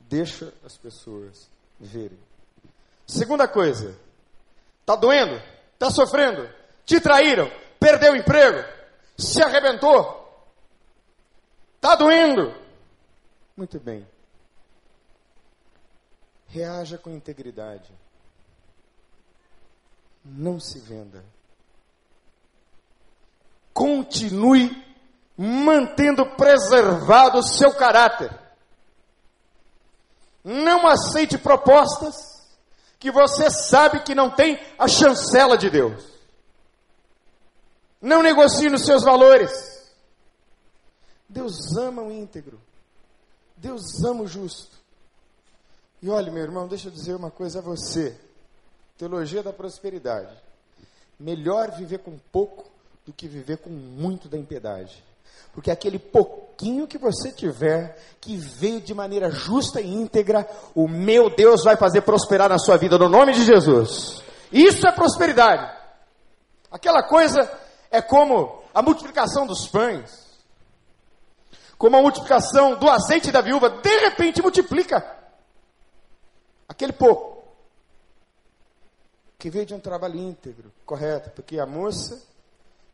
Deixa 0.02 0.54
as 0.66 0.78
pessoas 0.78 1.50
verem. 1.80 2.20
Segunda 3.08 3.48
coisa, 3.48 3.98
Está 4.82 4.98
doendo? 4.98 5.42
Está 5.76 5.90
sofrendo? 5.90 6.46
Te 6.86 7.00
traíram? 7.00 7.50
Perdeu 7.80 8.12
o 8.12 8.16
emprego? 8.18 8.68
Se 9.18 9.42
arrebentou? 9.42 10.46
Está 11.76 11.96
doendo? 11.96 12.54
Muito 13.56 13.80
bem. 13.80 14.06
Reaja 16.48 16.98
com 16.98 17.12
integridade. 17.12 17.90
Não 20.22 20.60
se 20.60 20.80
venda. 20.80 21.24
Continue 23.74 24.93
mantendo 25.38 26.26
preservado 26.36 27.40
o 27.40 27.44
seu 27.44 27.74
caráter. 27.74 28.32
Não 30.44 30.88
aceite 30.88 31.38
propostas 31.38 32.16
que 33.00 33.12
você 33.12 33.50
sabe 33.50 34.02
que 34.02 34.14
não 34.14 34.30
tem 34.30 34.60
a 34.78 34.88
chancela 34.88 35.58
de 35.58 35.70
Deus. 35.70 36.04
Não 38.02 38.22
negocie 38.22 38.70
nos 38.70 38.86
seus 38.86 39.04
valores. 39.04 39.52
Deus 41.28 41.76
ama 41.78 42.02
o 42.02 42.12
íntegro. 42.12 42.62
Deus 43.56 44.04
ama 44.04 44.24
o 44.24 44.28
justo. 44.28 44.78
E 46.02 46.10
olha, 46.10 46.32
meu 46.32 46.44
irmão, 46.44 46.68
deixa 46.68 46.90
eu 46.90 46.92
dizer 46.92 47.16
uma 47.16 47.32
coisa 47.32 47.60
a 47.60 47.62
você. 47.62 48.20
Teologia 48.98 49.42
da 49.42 49.54
prosperidade. 49.54 50.36
Melhor 51.18 51.72
viver 51.72 52.00
com 52.00 52.20
pouco 52.32 52.70
do 53.06 53.14
que 53.14 53.28
viver 53.28 53.58
com 53.58 53.70
muito 53.70 54.28
da 54.28 54.38
impiedade. 54.38 55.04
Porque 55.54 55.70
aquele 55.70 56.00
pouquinho 56.00 56.88
que 56.88 56.98
você 56.98 57.32
tiver, 57.32 57.98
que 58.20 58.36
veio 58.36 58.82
de 58.82 58.94
maneira 58.94 59.30
justa 59.30 59.80
e 59.80 59.94
íntegra, 59.94 60.48
o 60.74 60.88
meu 60.88 61.30
Deus 61.30 61.64
vai 61.64 61.78
fazer 61.78 62.02
prosperar 62.02 62.50
na 62.50 62.58
sua 62.58 62.78
vida, 62.78 62.98
no 62.98 63.08
nome 63.08 63.34
de 63.34 63.46
Jesus. 63.46 64.24
Isso 64.52 64.88
é 64.88 64.92
prosperidade. 64.92 65.72
Aquela 66.72 67.04
coisa 67.04 67.52
é 67.92 68.02
como 68.02 68.64
a 68.74 68.82
multiplicação 68.82 69.46
dos 69.46 69.68
pães, 69.68 70.24
como 71.78 71.98
a 71.98 72.02
multiplicação 72.02 72.80
do 72.80 72.90
azeite 72.90 73.32
da 73.32 73.42
viúva, 73.42 73.70
de 73.70 73.98
repente 74.00 74.42
multiplica. 74.42 75.06
Aquele 76.68 76.94
pouco, 76.94 77.44
que 79.38 79.50
veio 79.50 79.66
de 79.66 79.74
um 79.74 79.80
trabalho 79.80 80.18
íntegro, 80.18 80.72
correto, 80.86 81.30
porque 81.32 81.60
a 81.60 81.66
moça, 81.66 82.20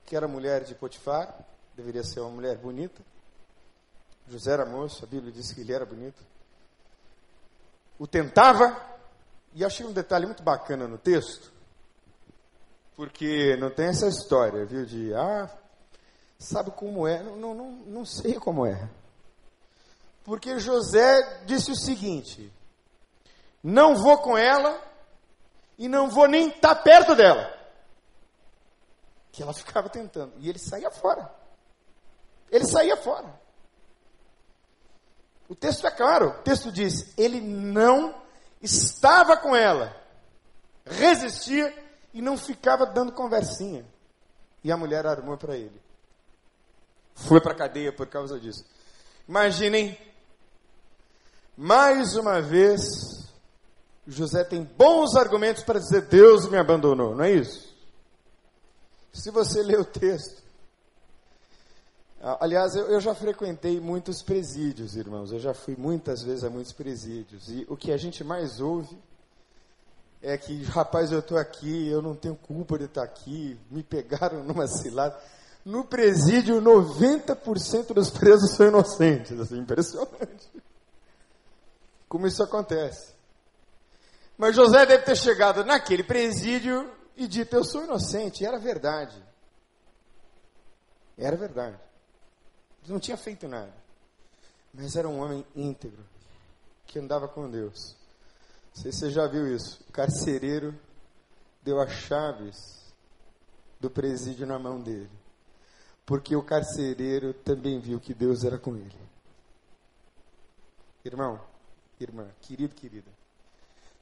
que 0.05 0.15
era 0.15 0.27
mulher 0.27 0.63
de 0.63 0.73
Potifar, 0.75 1.33
deveria 1.79 2.03
ser 2.03 2.19
uma 2.19 2.29
mulher 2.29 2.57
bonita. 2.57 3.01
José 4.27 4.51
era 4.51 4.65
moço, 4.65 5.03
a 5.03 5.07
Bíblia 5.07 5.31
diz 5.31 5.51
que 5.53 5.61
ele 5.61 5.73
era 5.73 5.85
bonito. 5.85 6.21
O 7.97 8.05
tentava, 8.05 8.79
e 9.53 9.63
achei 9.63 9.85
um 9.85 9.91
detalhe 9.91 10.25
muito 10.25 10.43
bacana 10.43 10.87
no 10.87 10.97
texto, 10.97 11.51
porque 12.95 13.55
não 13.57 13.71
tem 13.71 13.87
essa 13.87 14.07
história, 14.07 14.65
viu, 14.65 14.85
de, 14.85 15.13
ah, 15.13 15.49
sabe 16.37 16.71
como 16.71 17.07
é? 17.07 17.23
Não, 17.23 17.37
não, 17.37 17.55
não, 17.55 17.71
não 17.71 18.05
sei 18.05 18.35
como 18.35 18.65
é. 18.65 18.89
Porque 20.23 20.59
José 20.59 21.43
disse 21.45 21.71
o 21.71 21.75
seguinte: 21.75 22.53
não 23.63 23.95
vou 23.95 24.17
com 24.19 24.37
ela 24.37 24.79
e 25.77 25.87
não 25.87 26.09
vou 26.09 26.27
nem 26.27 26.49
estar 26.49 26.75
tá 26.75 26.81
perto 26.81 27.15
dela. 27.15 27.57
Que 29.31 29.41
ela 29.41 29.53
ficava 29.55 29.89
tentando. 29.89 30.33
E 30.37 30.49
ele 30.49 30.59
saía 30.59 30.91
fora. 30.91 31.38
Ele 32.51 32.65
saía 32.65 32.97
fora. 32.97 33.39
O 35.47 35.55
texto 35.55 35.85
é 35.87 35.91
claro. 35.91 36.29
O 36.29 36.43
texto 36.43 36.71
diz: 36.71 37.13
ele 37.17 37.41
não 37.41 38.15
estava 38.61 39.35
com 39.35 39.55
ela, 39.55 39.95
resistia 40.85 41.73
e 42.13 42.21
não 42.21 42.37
ficava 42.37 42.85
dando 42.85 43.11
conversinha. 43.11 43.85
E 44.63 44.71
a 44.71 44.77
mulher 44.77 45.05
armou 45.05 45.37
para 45.37 45.57
ele. 45.57 45.81
Foi 47.15 47.41
para 47.41 47.53
a 47.53 47.55
cadeia 47.55 47.91
por 47.91 48.07
causa 48.07 48.39
disso. 48.39 48.65
Imaginem, 49.27 49.97
mais 51.57 52.15
uma 52.15 52.41
vez, 52.41 52.81
José 54.07 54.43
tem 54.43 54.63
bons 54.63 55.15
argumentos 55.15 55.63
para 55.63 55.79
dizer: 55.79 56.03
Deus 56.03 56.47
me 56.47 56.57
abandonou, 56.57 57.15
não 57.15 57.23
é 57.23 57.31
isso? 57.31 57.75
Se 59.11 59.31
você 59.31 59.63
ler 59.63 59.79
o 59.79 59.85
texto. 59.85 60.48
Aliás, 62.21 62.75
eu, 62.75 62.87
eu 62.89 62.99
já 62.99 63.15
frequentei 63.15 63.79
muitos 63.79 64.21
presídios, 64.21 64.97
irmãos. 64.97 65.31
Eu 65.31 65.39
já 65.39 65.53
fui 65.53 65.75
muitas 65.77 66.21
vezes 66.21 66.43
a 66.43 66.49
muitos 66.49 66.73
presídios. 66.73 67.49
E 67.49 67.65
o 67.69 67.77
que 67.77 67.93
a 67.93 67.97
gente 67.97 68.23
mais 68.25 68.59
ouve 68.59 68.97
é 70.21 70.37
que, 70.37 70.63
rapaz, 70.63 71.13
eu 71.13 71.19
estou 71.19 71.37
aqui, 71.37 71.87
eu 71.87 72.01
não 72.01 72.13
tenho 72.13 72.35
culpa 72.35 72.77
de 72.77 72.85
estar 72.85 73.03
aqui, 73.03 73.57
me 73.71 73.81
pegaram 73.81 74.43
numa 74.43 74.67
cilada. 74.67 75.17
No 75.63 75.85
presídio, 75.85 76.61
90% 76.61 77.93
dos 77.93 78.09
presos 78.09 78.51
são 78.51 78.67
inocentes. 78.67 79.39
Assim, 79.39 79.59
impressionante. 79.59 80.51
Como 82.09 82.27
isso 82.27 82.43
acontece. 82.43 83.13
Mas 84.37 84.55
José 84.55 84.85
deve 84.85 85.03
ter 85.03 85.15
chegado 85.15 85.63
naquele 85.63 86.03
presídio 86.03 86.91
e 87.15 87.27
dito: 87.27 87.55
Eu 87.55 87.63
sou 87.63 87.83
inocente. 87.83 88.43
E 88.43 88.45
era 88.45 88.57
verdade. 88.57 89.21
Era 91.17 91.35
verdade. 91.37 91.88
Ele 92.83 92.93
não 92.93 92.99
tinha 92.99 93.17
feito 93.17 93.47
nada. 93.47 93.73
Mas 94.73 94.95
era 94.95 95.07
um 95.07 95.19
homem 95.19 95.45
íntegro, 95.55 96.03
que 96.85 96.99
andava 96.99 97.27
com 97.27 97.49
Deus. 97.49 97.95
Não 98.75 98.83
sei 98.83 98.91
se 98.91 98.99
você 98.99 99.11
já 99.11 99.27
viu 99.27 99.47
isso. 99.53 99.83
O 99.89 99.91
carcereiro 99.91 100.77
deu 101.61 101.79
as 101.79 101.91
chaves 101.91 102.79
do 103.79 103.89
presídio 103.89 104.45
na 104.45 104.59
mão 104.59 104.79
dele. 104.81 105.09
Porque 106.05 106.35
o 106.35 106.43
carcereiro 106.43 107.33
também 107.33 107.79
viu 107.79 107.99
que 107.99 108.13
Deus 108.13 108.43
era 108.43 108.57
com 108.57 108.75
ele. 108.75 109.09
Irmão, 111.03 111.39
irmã, 111.99 112.29
querido, 112.41 112.75
querida, 112.75 113.09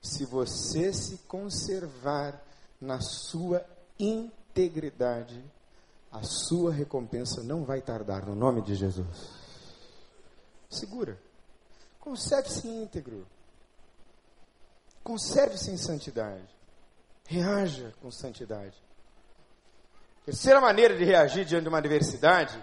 se 0.02 0.26
você 0.26 0.94
se 0.94 1.18
conservar 1.28 2.42
na 2.80 3.00
sua 3.02 3.66
integridade, 4.00 5.44
a 6.12 6.24
sua 6.24 6.72
recompensa 6.72 7.44
não 7.44 7.64
vai 7.64 7.82
tardar, 7.82 8.26
no 8.26 8.36
nome 8.36 8.62
de 8.62 8.76
Jesus. 8.76 9.08
Segura. 10.70 11.18
Conserve-se 12.00 12.68
íntegro. 12.68 13.28
Conserve-se 15.04 15.72
em 15.72 15.78
santidade. 15.78 16.48
Reaja 17.26 17.94
com 18.02 18.10
santidade. 18.12 18.76
Terceira 20.26 20.60
maneira 20.60 20.98
de 20.98 21.06
reagir 21.06 21.46
diante 21.46 21.64
de 21.64 21.70
uma 21.70 21.78
adversidade 21.78 22.62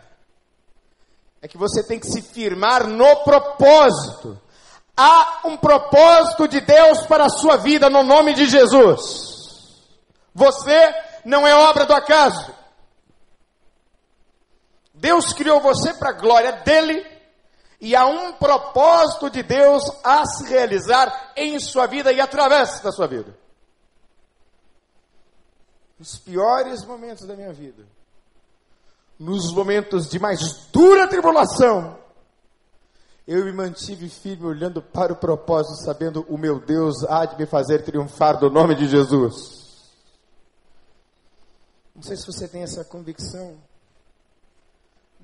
é 1.41 1.49
que 1.49 1.59
você 1.59 1.83
tem 1.83 1.99
que 1.99 2.07
se 2.07 2.23
firmar 2.23 2.87
no 2.87 3.17
propósito. 3.25 4.41
Há 4.97 5.43
um 5.45 5.57
propósito 5.57 6.49
de 6.49 6.61
Deus 6.61 7.07
para 7.07 7.27
a 7.27 7.31
sua 7.31 7.57
vida 7.57 7.91
no 7.91 8.03
nome 8.03 8.33
de 8.33 8.47
Jesus. 8.47 9.83
Você 10.35 10.95
não 11.25 11.47
é 11.47 11.55
obra 11.55 11.85
do 11.85 11.93
acaso. 11.93 12.55
Deus 15.05 15.35
criou 15.35 15.61
você 15.61 15.93
para 15.93 16.09
a 16.09 16.19
glória 16.19 16.51
dele 16.63 17.05
e 17.79 17.95
há 17.95 18.07
um 18.07 18.33
propósito 18.33 19.29
de 19.29 19.43
Deus 19.43 19.83
a 20.03 20.25
se 20.25 20.49
realizar 20.49 21.35
em 21.37 21.61
sua 21.61 21.87
vida 21.87 22.11
e 22.11 22.23
através 22.23 22.81
da 22.81 22.91
sua 22.91 23.07
vida. 23.07 23.37
Nos 25.99 26.17
piores 26.17 26.87
momentos 26.87 27.27
da 27.27 27.37
minha 27.37 27.53
vida, 27.53 27.87
nos 29.19 29.53
momentos 29.53 30.09
de 30.09 30.19
mais 30.19 30.69
dura 30.73 31.07
tribulação, 31.07 31.99
eu 33.29 33.45
me 33.45 33.53
mantive 33.53 34.09
firme 34.09 34.47
olhando 34.47 34.81
para 34.81 35.13
o 35.13 35.17
propósito, 35.17 35.85
sabendo 35.85 36.25
o 36.31 36.39
meu 36.39 36.59
Deus 36.59 37.05
há 37.05 37.27
de 37.27 37.37
me 37.37 37.45
fazer 37.45 37.85
triunfar 37.85 38.39
do 38.39 38.49
nome 38.49 38.75
de 38.75 38.89
Jesus. 38.89 39.93
Não 41.95 42.03
sei 42.03 42.17
se 42.17 42.27
você 42.27 42.49
tem 42.49 42.63
essa 42.63 42.83
convicção 42.87 43.59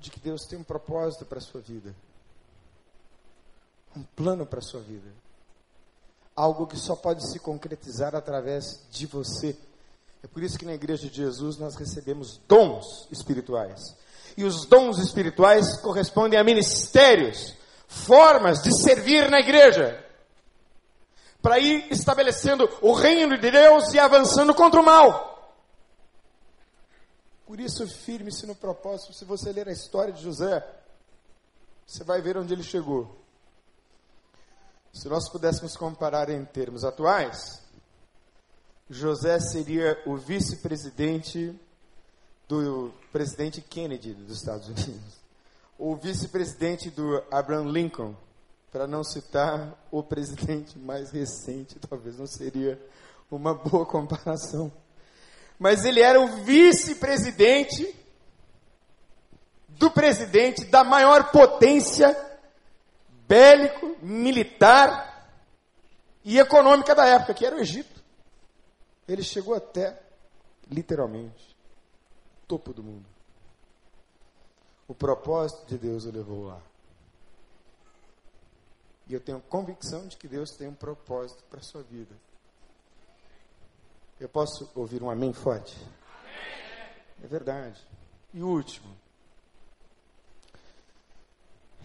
de 0.01 0.11
que 0.11 0.19
Deus 0.19 0.41
tem 0.45 0.59
um 0.59 0.63
propósito 0.63 1.25
para 1.25 1.37
a 1.37 1.41
sua 1.41 1.61
vida 1.61 1.95
um 3.95 4.03
plano 4.15 4.45
para 4.45 4.59
a 4.59 4.63
sua 4.63 4.81
vida. 4.81 5.09
Algo 6.35 6.65
que 6.65 6.77
só 6.77 6.95
pode 6.95 7.29
se 7.29 7.39
concretizar 7.39 8.15
através 8.15 8.85
de 8.89 9.05
você. 9.05 9.55
É 10.23 10.27
por 10.27 10.41
isso 10.41 10.57
que 10.57 10.65
na 10.65 10.73
igreja 10.73 11.09
de 11.09 11.15
Jesus 11.15 11.57
nós 11.57 11.75
recebemos 11.75 12.39
dons 12.47 13.07
espirituais. 13.11 13.81
E 14.37 14.43
os 14.43 14.65
dons 14.65 14.97
espirituais 14.99 15.77
correspondem 15.81 16.39
a 16.39 16.43
ministérios, 16.43 17.53
formas 17.87 18.61
de 18.61 18.73
servir 18.81 19.29
na 19.29 19.39
igreja. 19.39 20.05
Para 21.41 21.59
ir 21.59 21.91
estabelecendo 21.91 22.69
o 22.81 22.93
reino 22.93 23.37
de 23.37 23.51
Deus 23.51 23.93
e 23.93 23.99
avançando 23.99 24.53
contra 24.53 24.79
o 24.79 24.85
mal. 24.85 25.30
Por 27.51 27.59
isso, 27.59 27.85
firme-se 27.85 28.45
no 28.45 28.55
propósito. 28.55 29.11
Se 29.11 29.25
você 29.25 29.51
ler 29.51 29.67
a 29.67 29.73
história 29.73 30.13
de 30.13 30.23
José, 30.23 30.65
você 31.85 32.01
vai 32.01 32.21
ver 32.21 32.37
onde 32.37 32.53
ele 32.53 32.63
chegou. 32.63 33.13
Se 34.93 35.09
nós 35.09 35.29
pudéssemos 35.29 35.75
comparar 35.75 36.29
em 36.29 36.45
termos 36.45 36.85
atuais, 36.85 37.61
José 38.89 39.37
seria 39.41 40.01
o 40.05 40.15
vice-presidente 40.15 41.53
do 42.47 42.93
presidente 43.11 43.59
Kennedy 43.59 44.13
dos 44.13 44.37
Estados 44.37 44.69
Unidos, 44.69 45.19
o 45.77 45.93
vice-presidente 45.97 46.89
do 46.89 47.21
Abraham 47.29 47.69
Lincoln, 47.69 48.15
para 48.71 48.87
não 48.87 49.03
citar 49.03 49.77
o 49.91 50.01
presidente 50.01 50.79
mais 50.79 51.11
recente, 51.11 51.77
talvez 51.79 52.17
não 52.17 52.27
seria 52.27 52.81
uma 53.29 53.53
boa 53.53 53.85
comparação. 53.85 54.71
Mas 55.61 55.85
ele 55.85 56.01
era 56.01 56.19
o 56.19 56.43
vice-presidente 56.43 57.95
do 59.69 59.91
presidente 59.91 60.65
da 60.65 60.83
maior 60.83 61.31
potência 61.31 62.17
bélico, 63.27 63.95
militar 64.01 65.31
e 66.23 66.39
econômica 66.39 66.95
da 66.95 67.05
época, 67.05 67.35
que 67.35 67.45
era 67.45 67.55
o 67.55 67.59
Egito. 67.59 68.03
Ele 69.07 69.21
chegou 69.21 69.53
até, 69.53 70.01
literalmente, 70.67 71.55
topo 72.47 72.73
do 72.73 72.81
mundo. 72.81 73.05
O 74.87 74.95
propósito 74.95 75.67
de 75.67 75.77
Deus 75.77 76.05
o 76.05 76.11
levou 76.11 76.45
lá. 76.45 76.59
E 79.07 79.13
eu 79.13 79.19
tenho 79.19 79.39
convicção 79.41 80.07
de 80.07 80.17
que 80.17 80.27
Deus 80.27 80.49
tem 80.57 80.67
um 80.67 80.73
propósito 80.73 81.43
para 81.43 81.59
a 81.59 81.63
sua 81.63 81.83
vida. 81.83 82.15
Eu 84.21 84.29
posso 84.29 84.69
ouvir 84.75 85.01
um 85.01 85.09
amém 85.09 85.33
forte? 85.33 85.75
É 87.23 87.25
verdade. 87.25 87.81
E 88.31 88.43
último. 88.43 88.95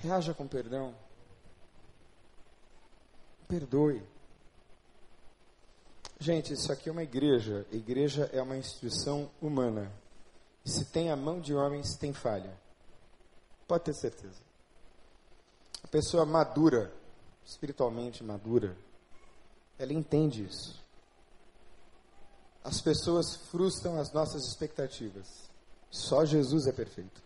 Reaja 0.02 0.34
com 0.34 0.46
perdão. 0.46 0.94
Perdoe. 3.48 4.06
Gente, 6.20 6.52
isso 6.52 6.70
aqui 6.70 6.90
é 6.90 6.92
uma 6.92 7.02
igreja. 7.02 7.66
Igreja 7.72 8.28
é 8.30 8.42
uma 8.42 8.58
instituição 8.58 9.30
humana. 9.40 9.90
Se 10.62 10.84
tem 10.84 11.10
a 11.10 11.16
mão 11.16 11.40
de 11.40 11.54
homens, 11.54 11.96
tem 11.96 12.12
falha. 12.12 12.54
Pode 13.66 13.84
ter 13.84 13.94
certeza. 13.94 14.42
A 15.82 15.88
pessoa 15.88 16.26
madura, 16.26 16.92
espiritualmente 17.46 18.22
madura, 18.22 18.76
ela 19.78 19.94
entende 19.94 20.44
isso. 20.44 20.85
As 22.66 22.80
pessoas 22.80 23.36
frustram 23.48 23.96
as 23.96 24.12
nossas 24.12 24.44
expectativas. 24.44 25.48
Só 25.88 26.24
Jesus 26.24 26.66
é 26.66 26.72
perfeito. 26.72 27.22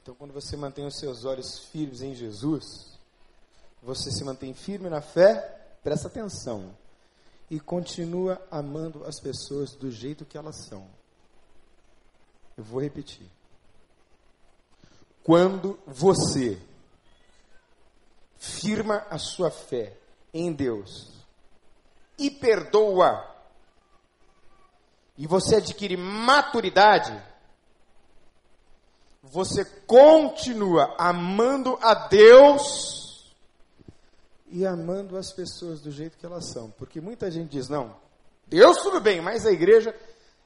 Então, 0.00 0.14
quando 0.14 0.32
você 0.32 0.56
mantém 0.56 0.86
os 0.86 0.96
seus 0.96 1.24
olhos 1.24 1.58
firmes 1.72 2.00
em 2.00 2.14
Jesus, 2.14 2.64
você 3.82 4.12
se 4.12 4.22
mantém 4.22 4.54
firme 4.54 4.88
na 4.88 5.00
fé, 5.00 5.40
presta 5.82 6.06
atenção, 6.06 6.72
e 7.50 7.58
continua 7.58 8.40
amando 8.48 9.04
as 9.04 9.18
pessoas 9.18 9.72
do 9.74 9.90
jeito 9.90 10.24
que 10.24 10.38
elas 10.38 10.64
são. 10.68 10.86
Eu 12.56 12.62
vou 12.62 12.80
repetir. 12.80 13.26
Quando 15.24 15.76
você 15.84 16.62
firma 18.36 19.04
a 19.10 19.18
sua 19.18 19.50
fé 19.50 19.98
em 20.32 20.52
Deus 20.52 21.12
e 22.16 22.30
perdoa, 22.30 23.37
e 25.18 25.26
você 25.26 25.56
adquire 25.56 25.96
maturidade, 25.96 27.12
você 29.20 29.64
continua 29.64 30.94
amando 30.96 31.76
a 31.82 32.06
Deus 32.06 33.34
e 34.46 34.64
amando 34.64 35.16
as 35.16 35.32
pessoas 35.32 35.80
do 35.80 35.90
jeito 35.90 36.16
que 36.16 36.24
elas 36.24 36.52
são. 36.52 36.70
Porque 36.70 37.00
muita 37.00 37.28
gente 37.30 37.50
diz: 37.50 37.68
não, 37.68 37.96
Deus 38.46 38.78
tudo 38.78 39.00
bem, 39.00 39.20
mas 39.20 39.44
a 39.44 39.50
igreja. 39.50 39.94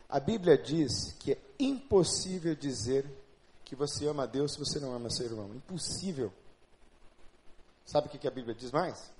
A 0.08 0.20
Bíblia 0.20 0.58
diz 0.58 1.12
que 1.20 1.32
é 1.32 1.38
impossível 1.58 2.54
dizer 2.54 3.06
que 3.64 3.74
você 3.74 4.06
ama 4.06 4.24
a 4.24 4.26
Deus 4.26 4.52
se 4.52 4.58
você 4.58 4.78
não 4.78 4.92
ama 4.92 5.08
seu 5.08 5.24
irmão. 5.24 5.54
Impossível. 5.54 6.30
Sabe 7.86 8.08
o 8.08 8.10
que 8.10 8.28
a 8.28 8.30
Bíblia 8.30 8.54
diz 8.54 8.70
mais? 8.70 9.10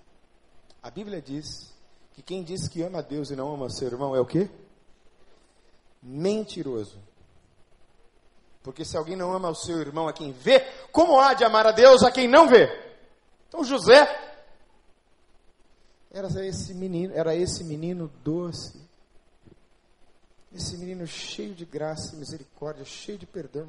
A 0.82 0.90
Bíblia 0.90 1.22
diz 1.22 1.72
que 2.12 2.22
quem 2.22 2.42
diz 2.42 2.68
que 2.68 2.82
ama 2.82 2.98
a 2.98 3.02
Deus 3.02 3.30
e 3.30 3.36
não 3.36 3.54
ama 3.54 3.70
seu 3.70 3.88
irmão 3.88 4.14
é 4.14 4.20
o 4.20 4.26
quê? 4.26 4.50
Mentiroso. 6.02 6.98
Porque 8.62 8.84
se 8.84 8.96
alguém 8.96 9.16
não 9.16 9.32
ama 9.32 9.50
o 9.50 9.54
seu 9.54 9.80
irmão 9.80 10.08
a 10.08 10.12
quem 10.12 10.32
vê, 10.32 10.60
como 10.92 11.18
há 11.18 11.34
de 11.34 11.44
amar 11.44 11.66
a 11.66 11.72
Deus 11.72 12.02
a 12.02 12.10
quem 12.10 12.28
não 12.28 12.48
vê? 12.48 12.68
Então 13.48 13.64
José 13.64 14.06
era 16.10 16.28
esse 16.46 16.74
menino, 16.74 17.14
era 17.14 17.34
esse 17.34 17.64
menino 17.64 18.08
doce. 18.22 18.80
Esse 20.54 20.76
menino 20.76 21.06
cheio 21.06 21.54
de 21.54 21.64
graça 21.64 22.14
e 22.14 22.18
misericórdia, 22.18 22.84
cheio 22.84 23.18
de 23.18 23.26
perdão. 23.26 23.68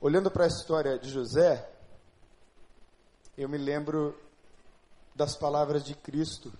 Olhando 0.00 0.30
para 0.30 0.44
a 0.44 0.48
história 0.48 0.98
de 0.98 1.08
José, 1.08 1.68
eu 3.36 3.48
me 3.48 3.56
lembro 3.56 4.18
das 5.14 5.36
palavras 5.36 5.84
de 5.84 5.94
Cristo, 5.94 6.52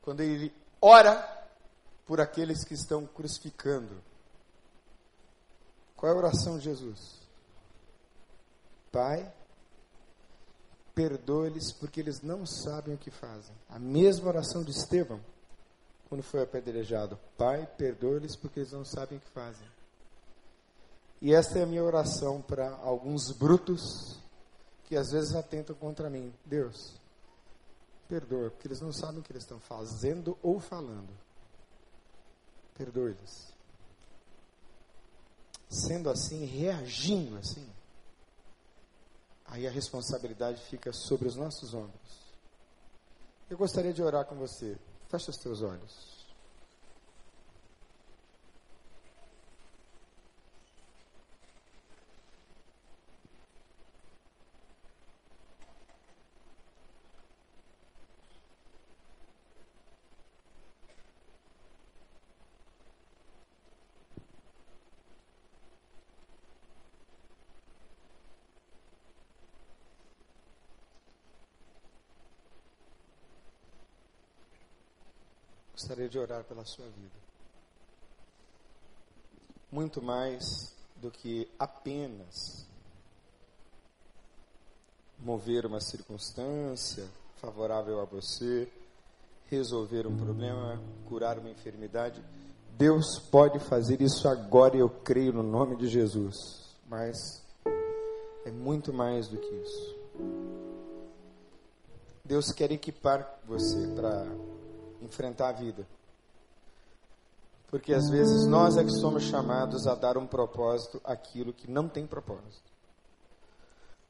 quando 0.00 0.20
ele 0.20 0.52
ora 0.80 1.41
por 2.06 2.20
aqueles 2.20 2.64
que 2.64 2.74
estão 2.74 3.06
crucificando. 3.06 4.02
Qual 5.96 6.10
é 6.10 6.14
a 6.14 6.18
oração 6.18 6.58
de 6.58 6.64
Jesus? 6.64 7.20
Pai, 8.90 9.32
perdoe-lhes 10.94 11.72
porque 11.72 12.00
eles 12.00 12.20
não 12.22 12.44
sabem 12.44 12.94
o 12.94 12.98
que 12.98 13.10
fazem. 13.10 13.54
A 13.68 13.78
mesma 13.78 14.28
oração 14.28 14.62
de 14.62 14.72
Estevão, 14.72 15.20
quando 16.08 16.22
foi 16.22 16.42
apedrejado. 16.42 17.18
Pai, 17.38 17.66
perdoe-lhes 17.78 18.36
porque 18.36 18.60
eles 18.60 18.72
não 18.72 18.84
sabem 18.84 19.18
o 19.18 19.20
que 19.20 19.30
fazem. 19.30 19.66
E 21.20 21.32
esta 21.32 21.60
é 21.60 21.62
a 21.62 21.66
minha 21.66 21.84
oração 21.84 22.42
para 22.42 22.68
alguns 22.78 23.30
brutos 23.30 24.20
que 24.84 24.96
às 24.96 25.12
vezes 25.12 25.34
atentam 25.34 25.74
contra 25.76 26.10
mim. 26.10 26.34
Deus, 26.44 27.00
perdoa, 28.08 28.50
porque 28.50 28.66
eles 28.66 28.80
não 28.80 28.92
sabem 28.92 29.20
o 29.20 29.22
que 29.22 29.32
eles 29.32 29.44
estão 29.44 29.60
fazendo 29.60 30.36
ou 30.42 30.58
falando. 30.58 31.08
Perdoe-lhes 32.84 33.52
sendo 35.72 36.10
assim, 36.10 36.44
reagindo 36.44 37.38
assim, 37.38 37.66
aí 39.46 39.66
a 39.66 39.70
responsabilidade 39.70 40.60
fica 40.64 40.92
sobre 40.92 41.26
os 41.26 41.34
nossos 41.34 41.72
ombros. 41.72 42.34
Eu 43.48 43.56
gostaria 43.56 43.92
de 43.92 44.02
orar 44.02 44.26
com 44.26 44.36
você. 44.36 44.76
Feche 45.08 45.30
os 45.30 45.36
teus 45.36 45.62
olhos. 45.62 46.21
De 76.08 76.18
orar 76.18 76.44
pela 76.44 76.64
sua 76.64 76.86
vida. 76.86 77.22
Muito 79.70 80.02
mais 80.02 80.42
do 80.96 81.10
que 81.10 81.48
apenas 81.58 82.66
mover 85.18 85.66
uma 85.66 85.80
circunstância 85.80 87.08
favorável 87.36 88.00
a 88.00 88.04
você, 88.04 88.70
resolver 89.46 90.06
um 90.06 90.16
problema, 90.16 90.80
curar 91.06 91.38
uma 91.38 91.50
enfermidade. 91.50 92.22
Deus 92.76 93.18
pode 93.18 93.58
fazer 93.58 94.00
isso 94.00 94.28
agora 94.28 94.76
eu 94.76 94.88
creio 94.88 95.32
no 95.32 95.42
nome 95.42 95.76
de 95.76 95.88
Jesus. 95.88 96.36
Mas 96.88 97.42
é 98.44 98.50
muito 98.50 98.92
mais 98.92 99.28
do 99.28 99.38
que 99.38 99.54
isso. 99.54 99.96
Deus 102.24 102.52
quer 102.52 102.70
equipar 102.70 103.40
você 103.44 103.88
para 103.94 104.26
enfrentar 105.02 105.48
a 105.48 105.52
vida. 105.52 105.86
Porque 107.68 107.94
às 107.94 108.08
vezes 108.10 108.46
nós 108.46 108.76
é 108.76 108.84
que 108.84 108.90
somos 108.90 109.22
chamados 109.22 109.86
a 109.86 109.94
dar 109.94 110.18
um 110.18 110.26
propósito 110.26 111.00
àquilo 111.04 111.52
que 111.52 111.70
não 111.70 111.88
tem 111.88 112.06
propósito. 112.06 112.70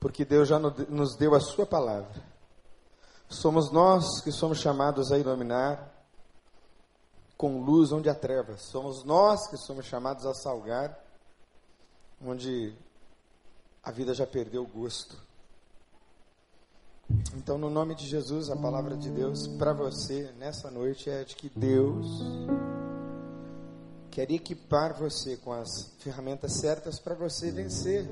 Porque 0.00 0.24
Deus 0.24 0.48
já 0.48 0.58
nos 0.58 1.16
deu 1.16 1.34
a 1.34 1.40
Sua 1.40 1.64
palavra. 1.64 2.20
Somos 3.28 3.70
nós 3.70 4.20
que 4.22 4.32
somos 4.32 4.58
chamados 4.58 5.12
a 5.12 5.18
iluminar 5.18 5.90
com 7.36 7.62
luz 7.62 7.92
onde 7.92 8.08
há 8.08 8.14
trevas. 8.14 8.62
Somos 8.62 9.04
nós 9.04 9.48
que 9.48 9.56
somos 9.56 9.86
chamados 9.86 10.26
a 10.26 10.34
salgar 10.34 10.98
onde 12.20 12.76
a 13.82 13.90
vida 13.90 14.12
já 14.14 14.26
perdeu 14.26 14.62
o 14.62 14.66
gosto. 14.66 15.16
Então, 17.36 17.58
no 17.58 17.68
nome 17.68 17.94
de 17.94 18.06
Jesus, 18.06 18.50
a 18.50 18.56
palavra 18.56 18.96
de 18.96 19.10
Deus 19.10 19.46
para 19.46 19.72
você 19.72 20.30
nessa 20.38 20.70
noite 20.70 21.10
é 21.10 21.24
de 21.24 21.34
que 21.34 21.50
Deus 21.54 22.06
quer 24.10 24.30
equipar 24.30 24.94
você 24.94 25.36
com 25.38 25.52
as 25.52 25.68
ferramentas 25.98 26.60
certas 26.60 27.00
para 27.00 27.14
você 27.14 27.50
vencer. 27.50 28.06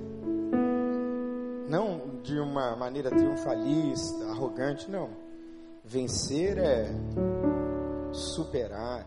Não 1.68 2.20
de 2.22 2.38
uma 2.40 2.74
maneira 2.74 3.10
triunfalista, 3.10 4.24
arrogante, 4.30 4.90
não. 4.90 5.10
Vencer 5.84 6.58
é 6.58 6.90
superar, 8.12 9.06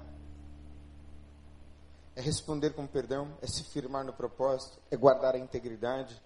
é 2.16 2.22
responder 2.22 2.72
com 2.72 2.86
perdão, 2.86 3.28
é 3.42 3.48
se 3.48 3.64
firmar 3.64 4.06
no 4.06 4.14
propósito, 4.14 4.80
é 4.90 4.96
guardar 4.96 5.36
a 5.36 5.40
integridade, 5.40 6.22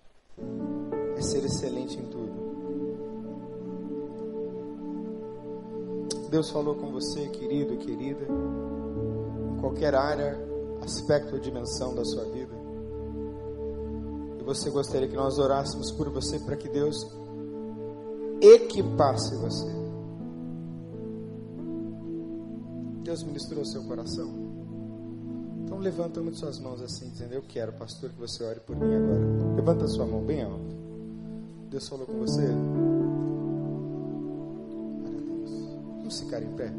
é 1.17 1.21
ser 1.21 1.43
excelente 1.45 1.97
em 1.97 2.09
tudo. 2.09 2.46
Deus 6.29 6.49
falou 6.49 6.75
com 6.75 6.91
você, 6.91 7.27
querido 7.29 7.73
e 7.73 7.77
querida, 7.77 8.27
em 9.55 9.59
qualquer 9.59 9.95
área, 9.95 10.37
aspecto 10.81 11.33
ou 11.35 11.39
dimensão 11.39 11.95
da 11.95 12.03
sua 12.03 12.25
vida. 12.25 12.53
E 14.39 14.43
você 14.43 14.69
gostaria 14.69 15.07
que 15.07 15.15
nós 15.15 15.37
orássemos 15.37 15.91
por 15.91 16.09
você 16.09 16.39
para 16.39 16.55
que 16.55 16.69
Deus 16.69 17.07
equipasse 18.41 19.35
você. 19.35 19.77
Deus 23.03 23.23
ministrou 23.23 23.65
seu 23.65 23.83
coração. 23.83 24.29
Então 25.63 25.79
levanta 25.79 26.19
uma 26.19 26.31
de 26.31 26.37
suas 26.37 26.59
mãos 26.59 26.81
assim, 26.81 27.09
dizendo: 27.09 27.33
Eu 27.33 27.41
quero, 27.41 27.71
pastor, 27.73 28.09
que 28.09 28.19
você 28.19 28.43
ore 28.43 28.59
por 28.59 28.75
mim 28.75 28.95
agora. 28.95 29.55
Levanta 29.55 29.85
a 29.85 29.87
sua 29.87 30.05
mão 30.05 30.21
bem 30.21 30.43
alto. 30.43 30.75
Deus 31.69 31.87
falou 31.87 32.05
com 32.05 32.19
você. 32.19 32.47
Ficar 36.37 36.41
em 36.41 36.49
pé. 36.55 36.71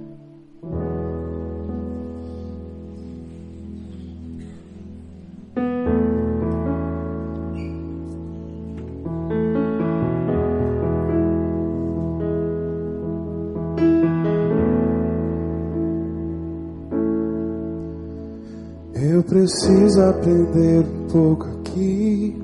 Eu 19.00 19.22
preciso 19.22 20.02
aprender 20.02 20.84
um 20.84 21.06
pouco 21.08 21.46
aqui. 21.46 22.36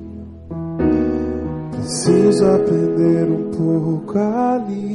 Preciso 1.71 2.45
aprender 2.45 3.29
um 3.29 3.51
pouco 3.51 4.17
ali. 4.17 4.94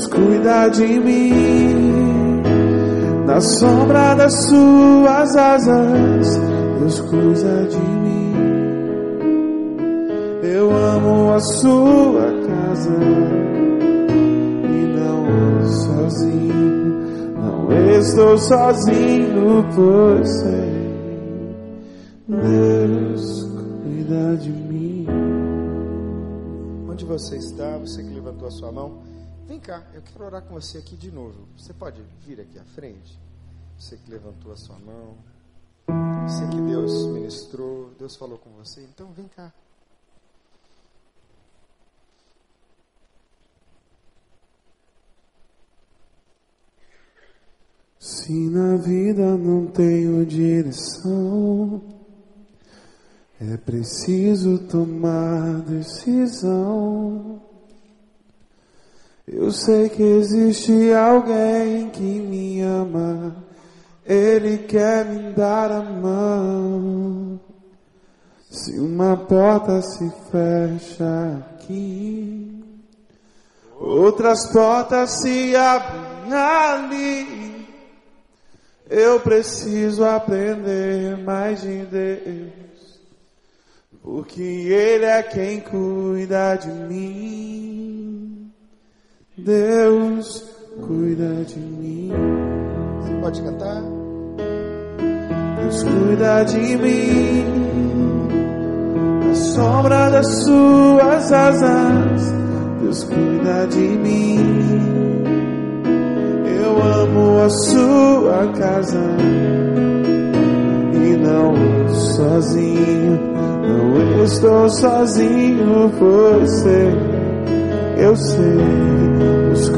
Deus 0.00 0.06
cuida 0.06 0.68
de 0.70 0.98
mim. 1.00 2.42
Na 3.26 3.40
sombra 3.40 4.14
das 4.14 4.32
suas 4.48 5.36
asas, 5.36 6.40
Deus 6.78 7.00
cuida 7.02 7.66
de 7.66 7.78
mim. 7.78 8.32
Eu 10.42 10.70
amo 10.70 11.34
a 11.34 11.40
sua 11.40 12.32
casa 12.46 12.96
e 14.64 14.86
não 14.96 15.26
ando 15.26 15.68
sozinho. 15.68 17.34
Não 17.36 17.98
estou 17.98 18.38
sozinho, 18.38 19.66
pois 19.74 20.40
sei. 20.40 20.80
Deus 22.26 23.42
cuida 23.84 24.36
de 24.38 24.50
mim. 24.50 25.06
Onde 26.88 27.04
você 27.04 27.36
está, 27.36 27.76
você 27.76 28.02
que 28.02 28.14
levantou 28.14 28.48
a 28.48 28.50
sua 28.50 28.72
mão, 28.72 29.09
cá, 29.60 29.86
eu 29.92 30.02
quero 30.02 30.24
orar 30.24 30.42
com 30.42 30.54
você 30.54 30.78
aqui 30.78 30.96
de 30.96 31.10
novo. 31.12 31.46
Você 31.56 31.72
pode 31.72 32.02
vir 32.24 32.40
aqui 32.40 32.58
à 32.58 32.64
frente? 32.64 33.18
Você 33.78 33.96
que 33.96 34.10
levantou 34.10 34.52
a 34.52 34.56
sua 34.56 34.78
mão. 34.78 35.16
Você 36.26 36.46
que 36.48 36.60
Deus 36.60 37.06
ministrou, 37.06 37.90
Deus 37.98 38.16
falou 38.16 38.38
com 38.38 38.50
você, 38.50 38.82
então 38.82 39.12
vem 39.12 39.28
cá. 39.28 39.52
Se 47.98 48.32
na 48.48 48.76
vida 48.76 49.36
não 49.36 49.66
tenho 49.66 50.24
direção, 50.24 51.82
é 53.40 53.56
preciso 53.56 54.58
tomar 54.68 55.60
decisão. 55.62 57.49
Eu 59.26 59.52
sei 59.52 59.88
que 59.88 60.02
existe 60.02 60.92
alguém 60.92 61.90
que 61.90 62.00
me 62.00 62.60
ama, 62.60 63.36
ele 64.04 64.58
quer 64.58 65.04
me 65.04 65.32
dar 65.32 65.70
a 65.70 65.82
mão. 65.82 67.40
Se 68.50 68.78
uma 68.78 69.16
porta 69.16 69.80
se 69.80 70.10
fecha 70.30 71.46
aqui, 71.54 72.64
outras 73.78 74.50
portas 74.52 75.22
se 75.22 75.54
abrem 75.54 76.32
ali. 76.32 77.68
Eu 78.88 79.20
preciso 79.20 80.04
aprender 80.04 81.16
mais 81.18 81.60
de 81.60 81.84
Deus, 81.84 83.00
porque 84.02 84.42
Ele 84.42 85.04
é 85.04 85.22
quem 85.22 85.60
cuida 85.60 86.56
de 86.56 86.68
mim. 86.68 88.39
Deus 89.44 90.44
cuida 90.86 91.44
de 91.46 91.58
mim. 91.58 92.12
Você 93.00 93.14
pode 93.22 93.42
cantar? 93.42 93.82
Deus 95.60 95.82
cuida 95.82 96.44
de 96.44 96.76
mim. 96.76 97.44
Na 99.26 99.34
sombra 99.34 100.10
das 100.10 100.26
suas 100.26 101.32
asas, 101.32 102.34
Deus 102.82 103.04
cuida 103.04 103.66
de 103.68 103.78
mim. 103.78 104.38
Eu 106.62 106.82
amo 106.82 107.42
a 107.42 107.48
sua 107.48 108.52
casa 108.58 109.16
e 110.92 111.16
não 111.16 111.88
sozinho. 111.88 113.18
Não 113.62 114.24
estou 114.24 114.68
sozinho, 114.68 115.90
sei, 116.46 117.20
eu 117.96 118.16
sei, 118.16 118.58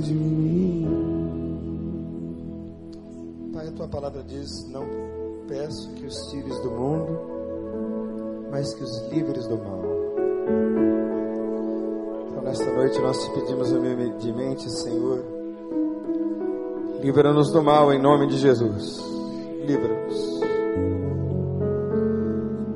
De 0.00 0.14
mim. 0.14 0.86
Pai, 3.52 3.68
a 3.68 3.72
tua 3.72 3.88
palavra 3.88 4.22
diz: 4.22 4.48
Não 4.70 4.84
peço 5.48 5.90
que 5.94 6.06
os 6.06 6.14
tires 6.30 6.58
do 6.60 6.70
mundo, 6.70 7.20
mas 8.50 8.72
que 8.74 8.84
os 8.84 9.08
livres 9.10 9.46
do 9.46 9.56
mal. 9.56 9.82
Então, 12.30 12.42
nesta 12.42 12.72
noite, 12.72 13.00
nós 13.00 13.24
te 13.24 13.30
pedimos 13.32 13.72
humildemente, 13.72 14.70
Senhor, 14.70 15.24
livra-nos 17.00 17.50
do 17.50 17.62
mal 17.62 17.92
em 17.92 18.00
nome 18.00 18.26
de 18.26 18.36
Jesus. 18.36 18.98
Livra-nos. 19.66 20.38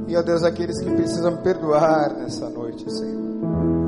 E, 0.08 0.16
ó 0.16 0.22
Deus, 0.22 0.42
aqueles 0.42 0.78
que 0.78 0.90
precisam 0.90 1.38
perdoar 1.38 2.14
nessa 2.18 2.50
noite, 2.50 2.84
Senhor, 2.90 3.81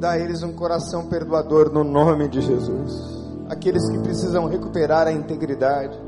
dá 0.00 0.12
a 0.12 0.18
eles 0.18 0.42
um 0.42 0.54
coração 0.54 1.06
perdoador 1.06 1.70
no 1.70 1.84
nome 1.84 2.26
de 2.26 2.40
Jesus. 2.40 3.20
Aqueles 3.50 3.86
que 3.90 3.98
precisam 3.98 4.46
recuperar 4.46 5.06
a 5.06 5.12
integridade, 5.12 5.98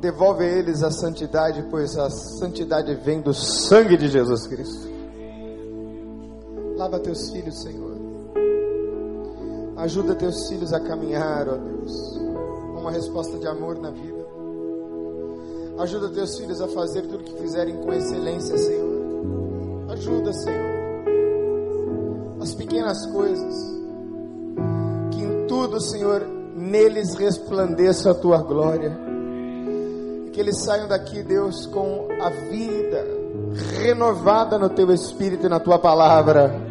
devolve 0.00 0.44
a 0.44 0.48
eles 0.48 0.82
a 0.82 0.90
santidade, 0.90 1.64
pois 1.70 1.96
a 1.96 2.10
santidade 2.10 2.92
vem 2.96 3.20
do 3.20 3.32
sangue 3.32 3.96
de 3.96 4.08
Jesus 4.08 4.48
Cristo. 4.48 4.88
Lava 6.76 6.98
teus 6.98 7.30
filhos, 7.30 7.62
Senhor. 7.62 7.96
Ajuda 9.76 10.16
teus 10.16 10.48
filhos 10.48 10.72
a 10.72 10.80
caminhar, 10.80 11.48
ó 11.48 11.56
Deus, 11.56 12.16
uma 12.76 12.90
resposta 12.90 13.38
de 13.38 13.46
amor 13.46 13.78
na 13.78 13.90
vida. 13.90 14.26
Ajuda 15.78 16.08
teus 16.08 16.36
filhos 16.36 16.60
a 16.60 16.66
fazer 16.66 17.02
tudo 17.02 17.22
que 17.22 17.40
fizerem 17.40 17.76
com 17.76 17.92
excelência, 17.92 18.58
Senhor. 18.58 19.90
Ajuda, 19.90 20.32
Senhor. 20.32 20.67
As 22.40 22.54
pequenas 22.54 23.06
coisas. 23.06 23.54
Que 25.10 25.22
em 25.22 25.46
tudo, 25.46 25.80
Senhor, 25.80 26.26
neles 26.54 27.14
resplandeça 27.14 28.10
a 28.10 28.14
tua 28.14 28.38
glória. 28.38 28.98
Que 30.32 30.40
eles 30.40 30.58
saiam 30.58 30.88
daqui, 30.88 31.22
Deus, 31.22 31.66
com 31.66 32.08
a 32.20 32.30
vida 32.30 33.18
renovada 33.80 34.58
no 34.58 34.68
teu 34.68 34.90
espírito 34.92 35.46
e 35.46 35.48
na 35.48 35.60
tua 35.60 35.78
palavra. 35.78 36.68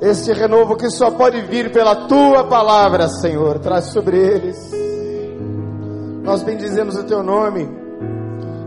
Este 0.00 0.32
renovo 0.32 0.76
que 0.76 0.90
só 0.90 1.10
pode 1.10 1.40
vir 1.42 1.72
pela 1.72 2.06
tua 2.06 2.44
palavra, 2.44 3.08
Senhor, 3.08 3.58
traz 3.58 3.86
sobre 3.86 4.18
eles. 4.18 4.70
Nós 6.22 6.42
bendizemos 6.42 6.96
o 6.96 7.04
teu 7.04 7.22
nome 7.22 7.68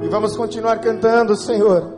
e 0.02 0.08
vamos 0.08 0.36
continuar 0.36 0.80
cantando, 0.80 1.36
Senhor. 1.36 1.97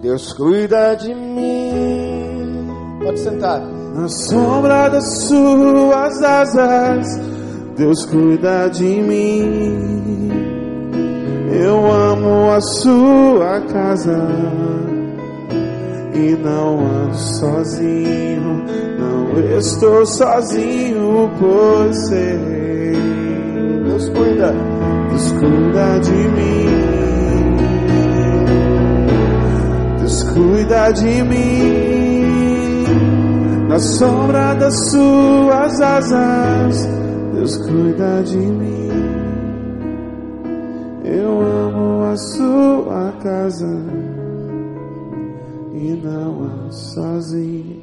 Deus 0.00 0.32
cuida 0.32 0.94
de 0.94 1.14
mim. 1.14 2.68
Pode 3.04 3.20
sentar. 3.20 3.60
Na 3.94 4.08
sombra 4.08 4.88
das 4.88 5.26
suas 5.28 6.22
asas, 6.22 7.20
Deus 7.76 8.06
cuida 8.06 8.68
de 8.68 9.02
mim. 9.02 10.30
Eu 11.52 11.92
amo 11.92 12.50
a 12.50 12.60
sua 12.62 13.60
casa 13.60 14.26
e 16.14 16.36
não 16.36 16.78
ando 16.78 17.16
sozinho, 17.16 18.64
não 18.98 19.58
estou 19.58 20.06
sozinho, 20.06 21.30
pois 21.38 22.08
sei. 22.08 22.38
Deus 23.84 24.08
cuida, 24.08 24.54
Deus 25.10 25.32
cuida 25.32 25.98
de 26.00 26.10
mim. 26.10 27.09
Cuida 30.70 30.92
de 30.92 31.24
mim. 31.24 32.84
Na 33.68 33.78
sombra 33.80 34.54
das 34.54 34.74
suas 34.90 35.80
asas, 35.80 36.88
Deus 37.34 37.56
cuida 37.56 38.22
de 38.22 38.36
mim. 38.36 38.88
Eu 41.04 41.40
amo 41.40 42.04
a 42.04 42.16
sua 42.16 43.12
casa 43.20 43.82
e 45.74 46.00
não 46.04 46.42
ando 46.44 46.72
sozinho. 46.72 47.82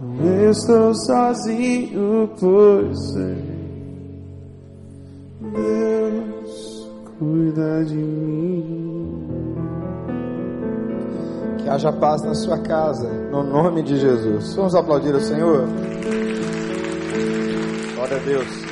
Não 0.00 0.50
estou 0.50 0.94
sozinho, 0.94 2.30
pois 2.40 2.98
sei. 3.12 3.44
Deus 5.52 6.88
cuida 7.18 7.84
de 7.84 7.96
mim. 7.96 8.93
Que 11.64 11.70
haja 11.70 11.90
paz 11.90 12.22
na 12.22 12.34
sua 12.34 12.58
casa, 12.58 13.08
no 13.08 13.42
nome 13.42 13.82
de 13.82 13.96
Jesus. 13.96 14.54
Vamos 14.54 14.74
aplaudir 14.74 15.14
o 15.14 15.20
Senhor? 15.20 15.66
Glória 17.94 18.16
a 18.18 18.20
Deus. 18.20 18.63